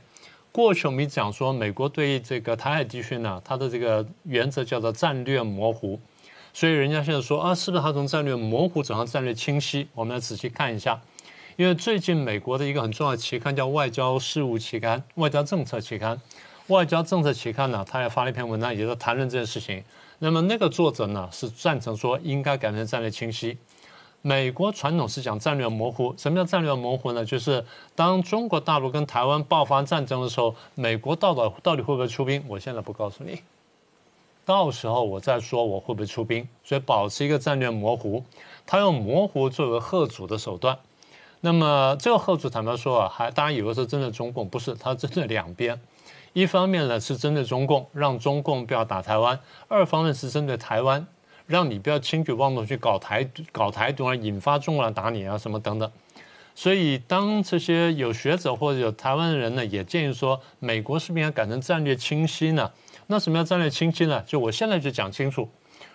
[0.50, 6.00] 过去我们讲说，美国对于这个台海地区呢，它的这个原则叫做战略模糊。
[6.54, 9.86] 所以人家现在说啊，是不是它从战略模糊走向战略清晰？
[9.92, 10.98] 我们来仔细看一下。
[11.56, 16.16] 因为最近美国的一个很重要的期刊叫《外交事务期刊》《外交政策期刊》
[16.68, 19.84] 《外交政策期刊》呢，他也发了一篇文章，也在谈论这件事情。
[20.24, 23.58] 那么那个作者呢是赞成说应该改成战略清晰。
[24.20, 27.24] 美国传统是讲战略模糊，什么叫战略模糊呢？
[27.24, 27.64] 就是
[27.96, 32.40] 当中国大陆跟台湾爆发战争的时候，美国到底到底会不会出兵？
[32.46, 33.42] 我现在不告诉你，
[34.44, 36.48] 到时候我再说我会不会出兵。
[36.62, 38.22] 所以保持一个战略模糊，
[38.64, 40.78] 他用模糊作为贺阻的手段。
[41.40, 45.80] 那么这个贺阻坦白说啊，还大家以为是针对中共，不是，它针对两边。
[46.32, 49.36] 一方面呢是针对中共，让中共不要打台湾；
[49.68, 51.06] 二方面是针对台湾，
[51.46, 55.92] 让你不要轻举妄动去搞台搞台独而，引发中国人打你啊什么等等。
[56.54, 62.70] 所以当这些有学者或者有台湾的人呢，也建议说，美国是不是应该改成战略清晰呢？
[63.08, 64.22] 那什么叫战略清晰呢？
[64.26, 65.48] 就我现在就讲清楚，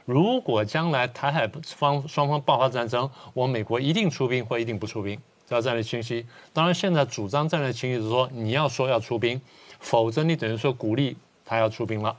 [0.06, 6.26] 如果将来台海方双方爆发战争，我美国一定出兵或一定不出兵，叫战略清晰。
[6.54, 9.42] 当然现在主张战略清晰是说，你要说要出兵。
[9.80, 12.16] 否则，你等于说鼓励他要出兵了。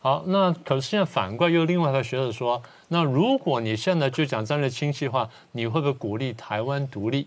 [0.00, 7.26] 好，那可是现在反过来又另外一个学者说，那如果你现在就讲战略清晰化，你会不会鼓励台湾独立？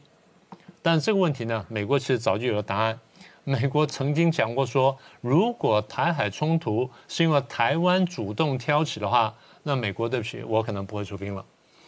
[0.83, 2.99] 但这个问题呢，美国其实早就有了答案。
[3.43, 11.43] 美国曾经讲过说，如果台海冲突是因为台湾主动挑起的话，那美国对不起，我可能不会出兵了。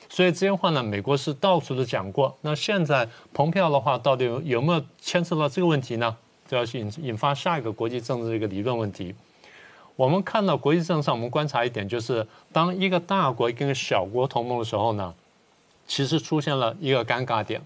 [0.09, 2.35] 所以这些话呢，美国是到处都讲过。
[2.41, 6.17] 那现在蓬票的话，到底有有没有牵涉到这个问题呢？
[6.49, 9.13] 就要引引发下一个国际政治的一个理论问题。
[9.95, 15.13] 我们看到国际政治上，我们观察一点，就是当一个大国跟小国同盟的时候呢，
[15.85, 17.61] 其实出现了一个尴尬点。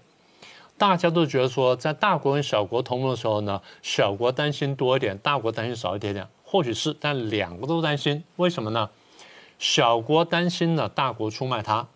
[0.76, 6.26] 大家都觉得说，在大国跟小国同盟的时候呢，小国担心多一点，大国担心少一点点。
[6.44, 8.90] 或许是，但两个都担心，为什么呢？
[9.58, 11.86] 小国担心呢，大国出卖他，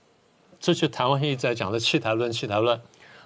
[0.61, 2.81] 这是台湾一直在讲的弃台论，弃台论。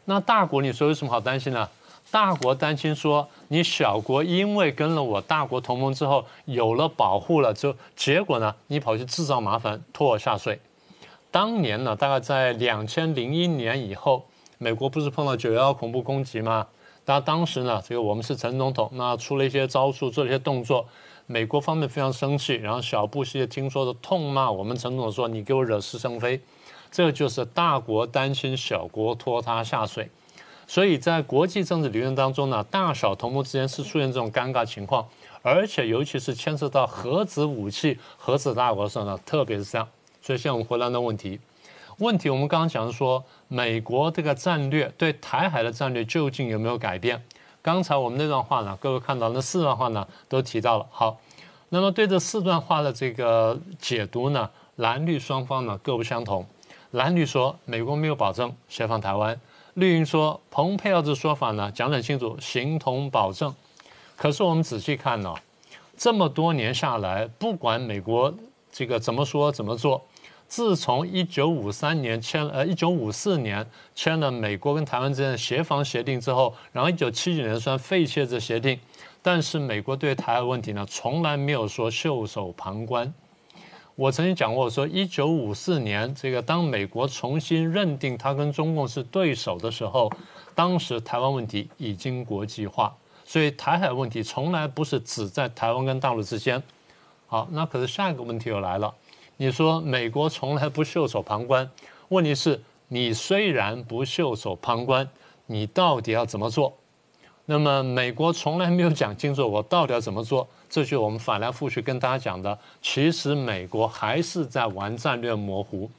[0.07, 1.69] 那大国你说有什么好担心呢？
[2.13, 10.61] 大国担心说，你小国因为跟了我大国同盟之后有了保护了，就结果呢，你跑去制造麻烦，拖我下水。
[11.31, 14.27] 当年呢，大概在两千零一年以后，
[14.59, 16.67] 美国不是碰到九幺幺恐怖攻击吗？
[17.07, 20.87] 那当时呢，这个我们是陈总统，那出了一些招数，做了一些动作，
[21.25, 26.39] 美国方面非常生气，然后小布希也听说的痛骂我们陈总统说，你给我惹是生非，
[26.91, 30.11] 这就是大国担心小国拖他下水。
[30.73, 35.07] 所以在国际政治理论当中呢，大小同盟之间是出现这种尴尬情况，
[35.43, 39.87] 而且尤其是牵涉到核子武器、核子大国的时候呢，特别是这样。
[40.23, 41.39] 所以现在我们回来的问题，
[41.99, 47.23] 问题我们刚刚讲说，美国这个战略对台海的战略究竟有没有改变？
[47.61, 50.87] 刚才我们那段话呢，各位看到那四段话呢，都提到了。
[50.91, 51.21] 好，
[51.69, 56.47] 那么对这四段话的这个解读呢，蓝绿双方呢各不相同。
[56.93, 59.39] 蓝绿说美国没有保证协防台湾，
[59.75, 63.55] 绿营说蓬佩奥这说法呢讲得很清楚，形同保证。
[64.17, 65.35] 可是我们仔细看呢，
[65.97, 68.33] 这么多年下来，不管美国
[68.71, 70.01] 这个怎么说怎么做，
[70.47, 78.79] 自从一九五三年签呃一九五四年签了美国跟台湾之间的协防协定之后，然后一九七九年算废弃这协定，
[79.23, 83.13] 但是美国对台湾问题呢从来没有说袖手旁观。
[83.95, 90.11] 我曾经讲过，说一九五四年这个当美国重新认定他跟中共是对手的时候，
[90.55, 96.63] 当时台湾问题已经国际化，所以台海问题从来不是只在台湾跟大陆之间。
[97.27, 98.95] 好，那可是下一个问题又来了，
[99.37, 101.71] 你说美国从来不袖手旁观，
[102.09, 105.07] 问题是你虽然不袖手旁观，
[105.47, 106.73] 你到底要怎么做？
[107.45, 110.49] 那么美国从来没有讲清楚我到底要怎么做。
[110.73, 115.91] 这就是我们反来覆去跟大家讲的，其实美国还是在玩战略模糊，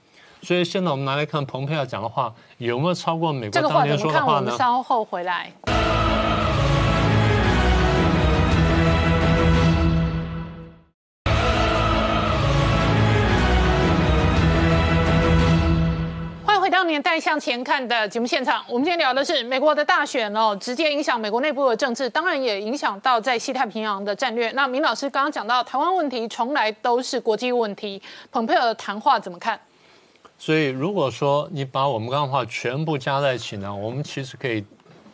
[0.42, 4.40] 所以现在我们拿来看蓬佩奥讲的话有没有超过美国当年说的话呢？
[4.40, 5.52] 我们稍后回来。
[17.04, 24.50] 年代向前看的节目现场，我们今天聊的是美国的大选哦，直接影响美国内部的政治，当然也影响到在西太平洋的战略。
[24.52, 28.02] 那明老师刚刚讲到台湾问题从来都是国际问题，
[28.32, 29.60] 蓬佩奥的谈话怎么看？
[30.38, 34.64] 所以如果说你把我们刚刚话全部加在一起呢，我们其实可以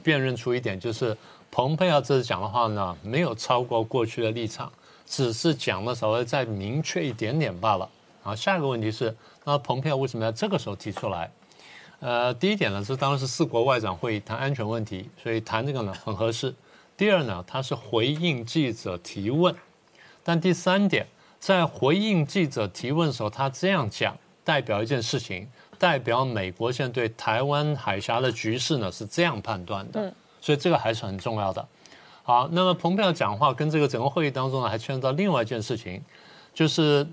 [0.04, 1.18] 辨认出一点，就是
[1.50, 4.72] 蓬佩奥这次讲的话呢，没有超过过去的立场，
[5.08, 7.90] 只是讲的稍微再明确一点点罢了。
[8.22, 11.28] 好，下一个问题是，那蓬佩奥为什么要这个时候提出来？
[12.00, 16.56] 呃，第一点呢是当时是四国外长会议谈安全问题，所以谈这个呢很合适。
[16.96, 19.54] 第二呢，他是回应记者提问。
[20.24, 21.06] 但第三点，
[21.40, 25.46] 在回应记者提问的时候，他这样讲，代表一件事情，
[25.78, 30.14] 代表美国现在对台湾海峡的局势呢是这样判断的。
[30.40, 31.68] 所以这个还是很重要的。
[32.24, 36.02] 好，那么蓬佩奥讲话跟这个整个会议当中呢，还牵涉到另外一件事情，
[36.54, 37.06] 就是。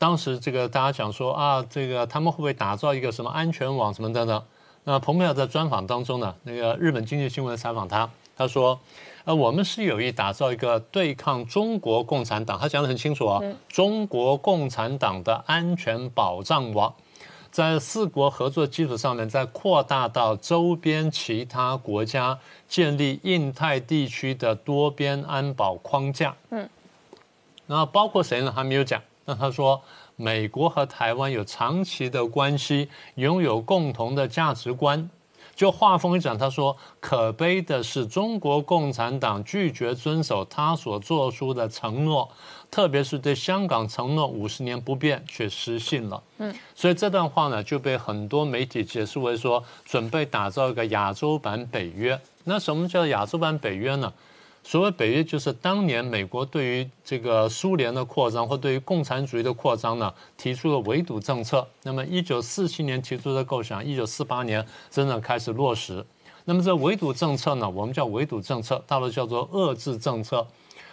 [0.00, 4.42] 当时这个大家讲说啊，这个他们会不会打造一个什么安全网什么等等？
[4.84, 8.80] 那蓬佩奥在专访当中呢，那个日本经济新闻采访他，他说，
[9.26, 16.94] 呃，我们是有意打造一个对抗中国共产党，他讲的很清楚啊，中国共产党的安全保障网，
[17.50, 26.34] 在四国合作基础上面，再扩大到周边其他国家，建立印太地区的多边安保框架。
[26.48, 26.66] 嗯，
[27.66, 28.50] 那包括谁呢？
[28.50, 28.98] 还没有讲。
[29.24, 29.80] 那他说，
[30.16, 35.08] 美国和台湾有长期的关系，拥有共同的价值观。
[35.54, 42.26] 就话锋一转，他说，可悲的是中国共产党拒绝遵守他所做出的承诺，
[42.70, 46.22] 特别是对香港承诺五十年不变却失信了。
[46.38, 52.18] 嗯，所以这段话呢，就被很多媒体解释为说，准备打造一个亚洲版北约。
[52.44, 54.10] 那什么叫亚洲版北约呢？
[54.62, 61.66] 所谓北约，就是当年美国对于这个苏联的扩张或对于共产主义的扩张呢，提出了围堵政策。
[61.82, 66.04] 那么，一九四七年提出的构想，一九四八年真正开始落实。
[66.44, 70.46] 那么，这围堵政策呢，我们叫围堵政策，大陆叫做遏制政策。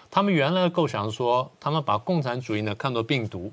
[0.10, 3.52] 他们原来的构想说，他们把共产主义呢看作病毒。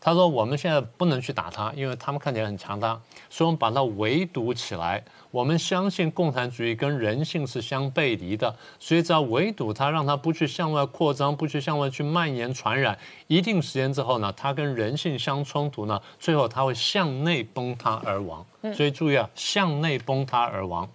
[0.00, 3.00] 他说：“我们现在不能去打他，因为他们看起来很强大，
[3.30, 5.02] 所以我们把它围堵起来。
[5.34, 12.96] 我们相信共产主义跟人性是相背离的，所以只要围堵它，让它不去向外扩张，不去向外去蔓延传染。
[13.26, 18.46] 一定时间之后呢，它跟人性相冲突呢，最后它会向内崩塌而亡。
[18.72, 20.88] 所以注意啊，向内崩塌而亡。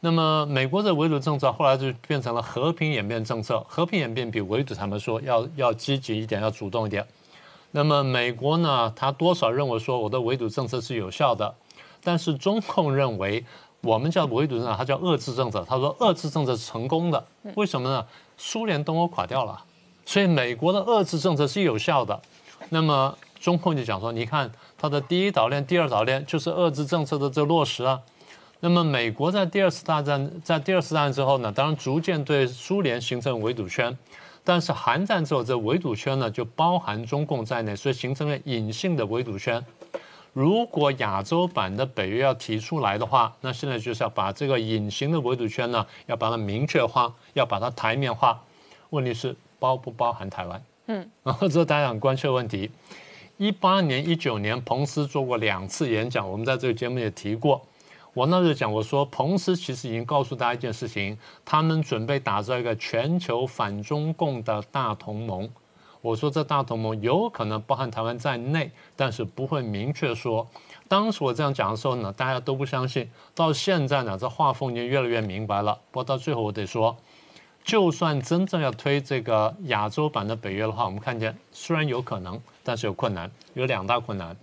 [0.00, 7.06] 那么美国的围堵政策后来就变成了和平演变政策，和平演变比围堵他们说要要积极一点，要主动一点。”
[7.70, 8.92] 那么美国呢？
[8.96, 11.54] 他多少认为说我的围堵政策是有效的，
[12.02, 13.44] 但是中共认为
[13.80, 15.64] 我们叫围堵政策，它叫遏制政策。
[15.68, 17.24] 他说遏制政策是成功的，
[17.54, 18.04] 为什么呢？
[18.36, 19.62] 苏联东欧垮掉了，
[20.04, 22.20] 所以美国的遏制政策是有效的。
[22.70, 28.00] 那么中共就讲说，你看它的第一岛链、第二岛链就是遏制政策的这落实啊。
[28.60, 33.96] 那么美国在第二次大战，在第二次大战之后呢，当然逐渐对苏联形成围堵圈。
[34.44, 39.64] 但是韩战之后，这围堵圈呢就包含中共在内，所以形成了隐性的围堵圈。
[40.32, 48.42] 如果亚洲版的北约要提出来的话，那现在就是要把这个隐形的围堵圈呢，要把它明确化，要把它台面化。
[48.90, 50.62] 问题是包不包含台湾？
[50.86, 52.70] 嗯，然后这是大家很关切的问题。
[53.36, 57.60] 一八年、一九年，彭斯做过两次演讲，我们在这个节目也提过。
[58.14, 65.48] 我那时候讲，我说彭斯其实已经告诉大家一件事情，他们准备打造一个全球反中共的大同盟。
[66.02, 70.46] 我说这大同盟有可能包含台湾在内，但是不会明确说。
[70.88, 73.08] 当时我这样讲的时候呢，大家都不相信。
[73.36, 75.78] 到现在呢，这画风已经越来越明白了。
[75.92, 76.96] 不过到最后我得说，
[77.64, 84.36] 就算真正要推这个亚洲版的北约的话，我们看见虽然有可能，但是有困难，有两大困难。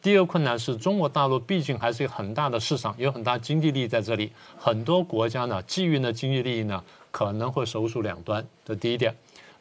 [0.00, 4.32] 第一个困难是中国大陆毕竟还是一个很大的市场，有很大经济利益在这里。
[4.58, 8.46] 很多国家呢，基于呢经济利益呢，可能会首鼠两端。
[8.64, 9.14] 这第一点。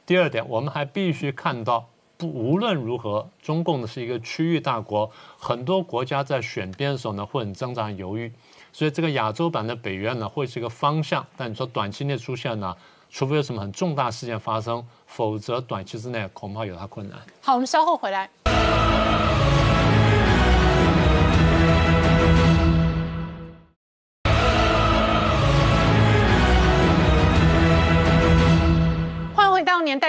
[0.06, 1.88] 第二点，我们还必须看到。
[2.16, 8.32] 不无论如何，中共呢是一个区域大国，很多国家在选边的时候呢会很挣扎、犹豫，
[8.72, 11.26] 所以这个亚洲版的北约呢会是一个方向。
[11.36, 12.76] 但你说短期内出现呢，
[13.10, 17.20] 除非有什么很重大事件发生，否则短期之内恐怕有它困难。
[17.42, 18.30] 好，我们稍后回来。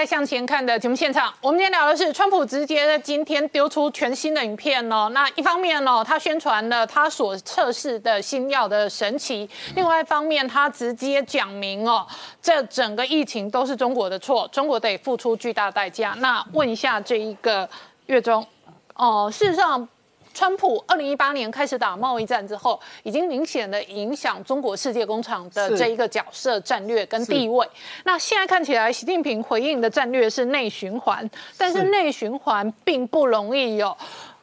[0.05, 5.09] 向前看的节目现场，我们今天聊的是川普直接在今天丢出全新的影片哦。
[5.13, 12.05] 那一方面哦，他宣传了他所测试的新药的神奇；另外一方面，他直接讲明哦，
[12.41, 16.15] 这整个疫情都是中国的错，中国得付出巨大代价。
[16.19, 17.67] 那问一下这一个
[18.05, 18.45] 月中，
[18.93, 19.87] 哦，事实上。
[20.35, 27.65] 川普二零一八年开始打贸易战之后，已经明显的影响中国世界工厂的这一个角色、战略跟地位。
[28.03, 31.27] 那现在看起来，习近平回应的战略是内循环，
[31.57, 33.95] 但是内循环并不容易有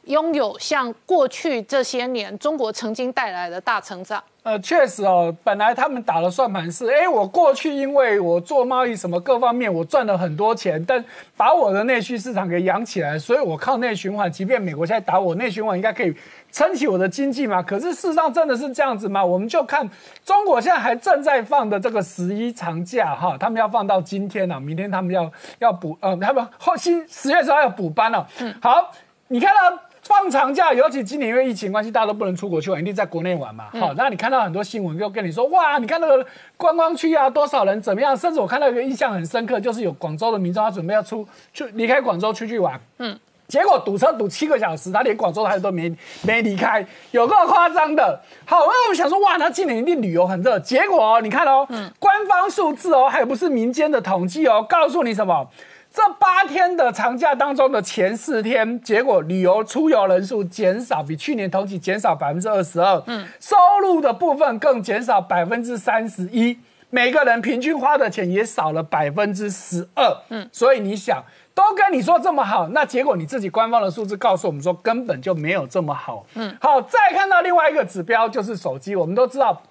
[0.05, 4.23] 拥有像过去这些年中国曾经带来的大成长。
[4.43, 11.01] 呃，确实哦，本来他们打的算盘是，哎，我过去因为我做贸易什么各方面我赚了很多钱，但
[11.37, 16.13] 把我的内需市场给养起来，所以我靠内循环，即便美国现在打我，内循环应该可以
[16.51, 17.63] 撑起我的经济嘛。
[17.63, 19.23] 可是事实上真的是这样子吗？
[19.23, 19.89] 我们就看
[20.25, 28.27] 中国现在还正在放的这个十一长假哈，他们要放到今天呢，明天他们要要补，呃，他们后新十月十号要补班了。
[28.39, 28.91] 嗯，好，
[29.29, 29.79] 你看到。
[30.03, 33.65] 放长假，尤其今年因为疫情关系，大家都不能出国去玩，一定在国内玩嘛。
[33.79, 36.25] 好，那你看到很多新闻，就跟你说，哇，你看那个
[36.57, 38.15] 观光区啊，多少人怎么样？
[38.15, 48.19] 甚至我看到一个印象很深刻，就是有广州的民众，他准备要出去离开广州出去玩，嗯，结果堵车堵七个小时，他连广州他都没没离开，有够夸张的。
[48.45, 51.65] 好，那我们想说，哇，他今年一定旅游很热，结果哦，你看哦，
[51.97, 55.47] 官方数字哦，还不是民间的统计哦，告诉你什么？
[55.93, 62.99] 这八天的长假当中的前四天，结果旅游出游人数减少，比去年同期减少百分之二十二。
[63.05, 66.57] 嗯，收入的部分更减少百分之三十一，
[66.89, 70.17] 每个人平均花的钱也少了百分之十二。
[70.29, 71.23] 嗯，所以你想，
[71.53, 76.25] 都跟你说这么好，那结果你自己官方的数字告诉我们说根本就没有这么好。
[76.33, 79.61] 嗯，好，再看到另外一个指标就是手机，我们都知道。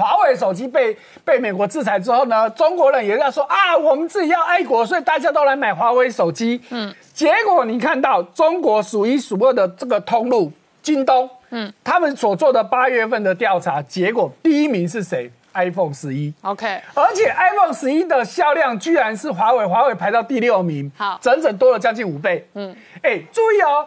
[0.00, 6.58] 华为手机被被美国制裁之后呢，中国人也在说啊，我们自己要爱国，所以大家都来买华为手机。
[6.70, 16.32] 嗯，结果你看到中国数一数二的这个通路京东，嗯，他们所做的八月份的调查结果，第一名是谁？iPhone 十一。
[16.40, 22.48] OK，而且 iPhone 十一的销量居然是华为，华为排到第六名，好，整整多了将近五倍。
[22.54, 23.86] 嗯，哎，注意哦。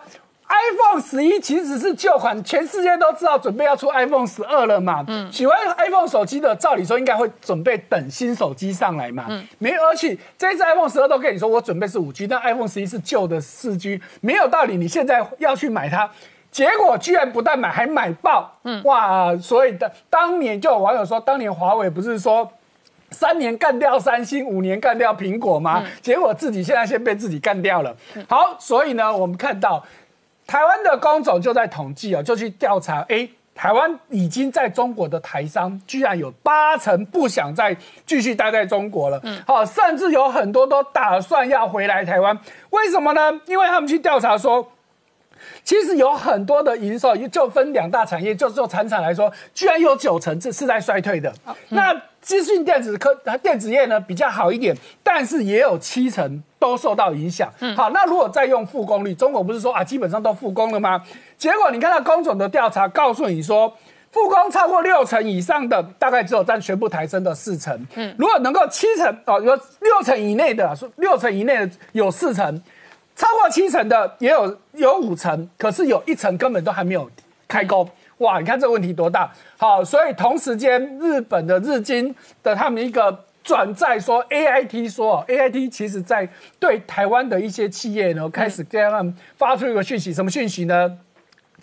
[0.54, 5.04] iPhone 十一其实是旧款，全世界都知道准备要出 iPhone 十二了嘛。
[5.08, 9.26] 嗯，喜欢 iPhone 手机的，照理说应该会准备等新手机上来嘛。
[9.30, 16.10] 嗯，没，而且这次 iPhone 十二都跟你说我准备是五 G，但 iPhone 十一是旧的四 G，没有道理你现在要去买它，
[16.52, 18.60] 结果居然不但买还买爆。
[18.64, 22.48] 嗯，哇，所以的当年就有网友说，当年华为不是说
[23.10, 25.84] 三年干掉三星，五年干掉苹果吗？
[26.02, 27.96] 结果自己现在先被自己干掉了。
[28.30, 29.84] 好，所以呢，我们看到。
[30.46, 37.76] 台湾的工总就在统计哦，就去调查，哎，台湾已经在中国的台商居然有八成不想再
[38.06, 42.38] 继续待在中国了，嗯，好，甚至有很多都打算要回来台湾，
[42.72, 43.42] 为什么呢？
[43.46, 44.72] 因为他们去调查说，
[45.64, 51.34] 其实有很多的营收，就分两大产业，就做产产来说，居然有九成是是在衰退的，
[51.70, 52.00] 那。
[52.24, 53.14] 资讯电子科、
[53.44, 54.74] 电子业呢比较好一点，
[55.04, 57.52] 但是也有七成都受到影响。
[57.76, 61.04] 好，那如果再用复工率，中国不是说啊基本上都复工了吗？
[61.38, 63.68] 结果你看到工总的调查告诉你说，
[64.14, 67.78] 复工超过六成以上的，大概只有占全部台升的四成。
[67.96, 72.62] 嗯，如果能够七成哦，有六成以内的，说六成以内的有四成，
[73.14, 77.12] 超过七成的也有有五成，可是有一成根本都还没有
[77.46, 77.86] 开工。
[78.20, 79.30] 哇，你看这个问题多大？
[79.58, 86.28] 好，所以同时间，日本的日经的他们一个转载说，A I T 说，A I T 其实在
[86.60, 90.98] 对台湾的一些企业呢，开始跟他们发出一个讯息，什么讯息呢？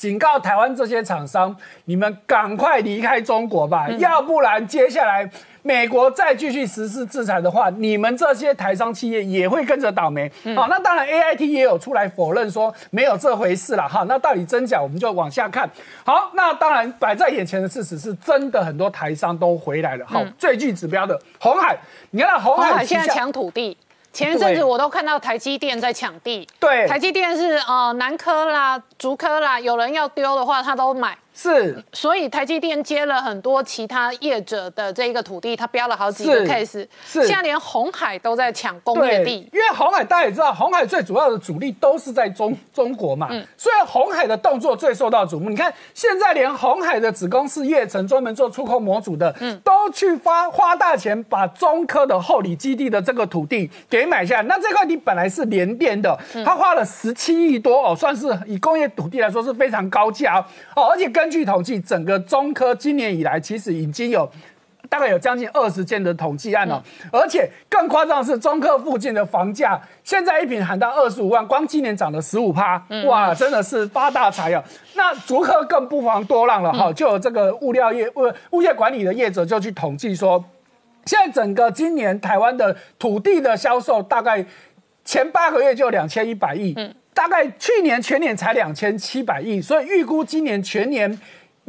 [0.01, 5.31] 警告台湾这些厂商，你们赶快离开中国吧，要不然接下来
[5.61, 10.27] 美国再继续实施制裁的话，你们这些台商企业也会跟着倒霉。
[10.57, 14.03] 好，那当然 A I T 也有出来否认说没有这回事了哈。
[14.09, 15.69] 那到底真假，我们就往下看。
[16.03, 20.07] 好，那当然摆在眼前的事实是真的，很多台商都回来了。
[20.09, 21.77] 好，最具指标的红海，
[22.13, 23.77] 你看到红海海现在抢土地。
[24.13, 26.87] 前一阵子我都看到台积电在抢地，对。
[26.89, 31.17] 台积电是呃南科啦、竹科啦，有人要丢的话，他都买。
[31.35, 39.49] 是所以台积电接了很多其他业者的这一个土地，他标了好几个是 case，是现在连红海都在抢工业，地。
[39.53, 45.49] 因为红海大家也知道，红海最主要的主力都是在中中国嘛，嗯所以红海的动作最受到瞩目。
[45.49, 54.43] 你看，现在连红海的子公司叶城专门做触控模组的，嗯都去花花大钱把中科的后里基地的这个土地给买下来。
[54.43, 60.45] 那这块地本来是联电的，嗯他花了十七亿多哦，算是以工业土地来说是非常高价哦
[60.77, 60.91] 哦。
[60.91, 64.27] 而且根据统计，整个中科今年以来其实已经有。
[64.89, 74.65] 大概有将近二十件的统计案哦，而且更夸张的是，中科附近的房价现在一平喊到二十五万，光今年涨了十五趴，哇，真的是发大财啊。
[74.95, 80.45] 那竹科更不遑多让了哈，就有这个物料业物物业管理的业者就去统计说，
[81.05, 84.45] 现在整个今年台湾的土地的销售大概
[85.05, 86.75] 前八个月就两千一百亿，
[87.21, 91.21] 大概去年全年才两千七百亿，所以预估今年全年。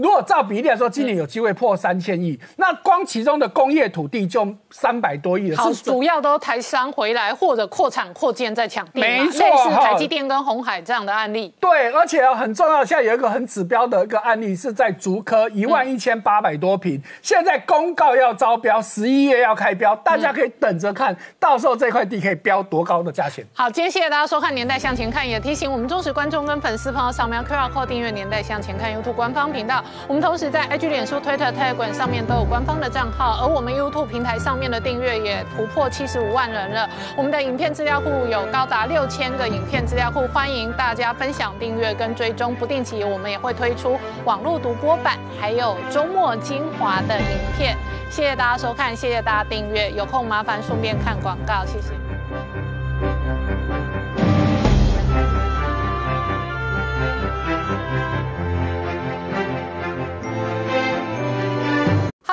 [0.02, 5.58] 如果照比例来说，今年有机会破三千亿，那光其中的工业土地就三百多亿了。
[5.58, 11.54] 好，是主要都台商回来或者扩产扩建在抢地嘛，没错类似台积电跟红海这样的案例。
[11.60, 23.46] 对，而且很重要，现在有一个很指标的一个案例是在竹科一万一千八百多平，现在公告要招标，十一月要开标，大家可以等着看，到时候这块地可以标多高的价钱。
[23.54, 29.84] 好，今天谢谢大家收看《年代向前看》，也提醒我们忠实观众跟粉丝朋友扫描 QR code 订阅《年代向前看》YouTube 官方频道。
[30.08, 36.90] 我们同时在 IG、脸书、Twitter、Telegram 上面都有官方的账号，而我们 YouTube 平台上面的订阅也突破七十五万人了。
[37.16, 42.54] 我们的影片资料库有高达六千个影片资料库，欢迎大家分享、订阅跟追踪。
[42.56, 47.78] 不定期我们也会推出网络独播版，还有周末精华的影片。
[48.10, 49.90] 谢谢大家收看，谢谢大家订阅。
[49.92, 52.11] 有空麻烦顺便看广告，谢谢。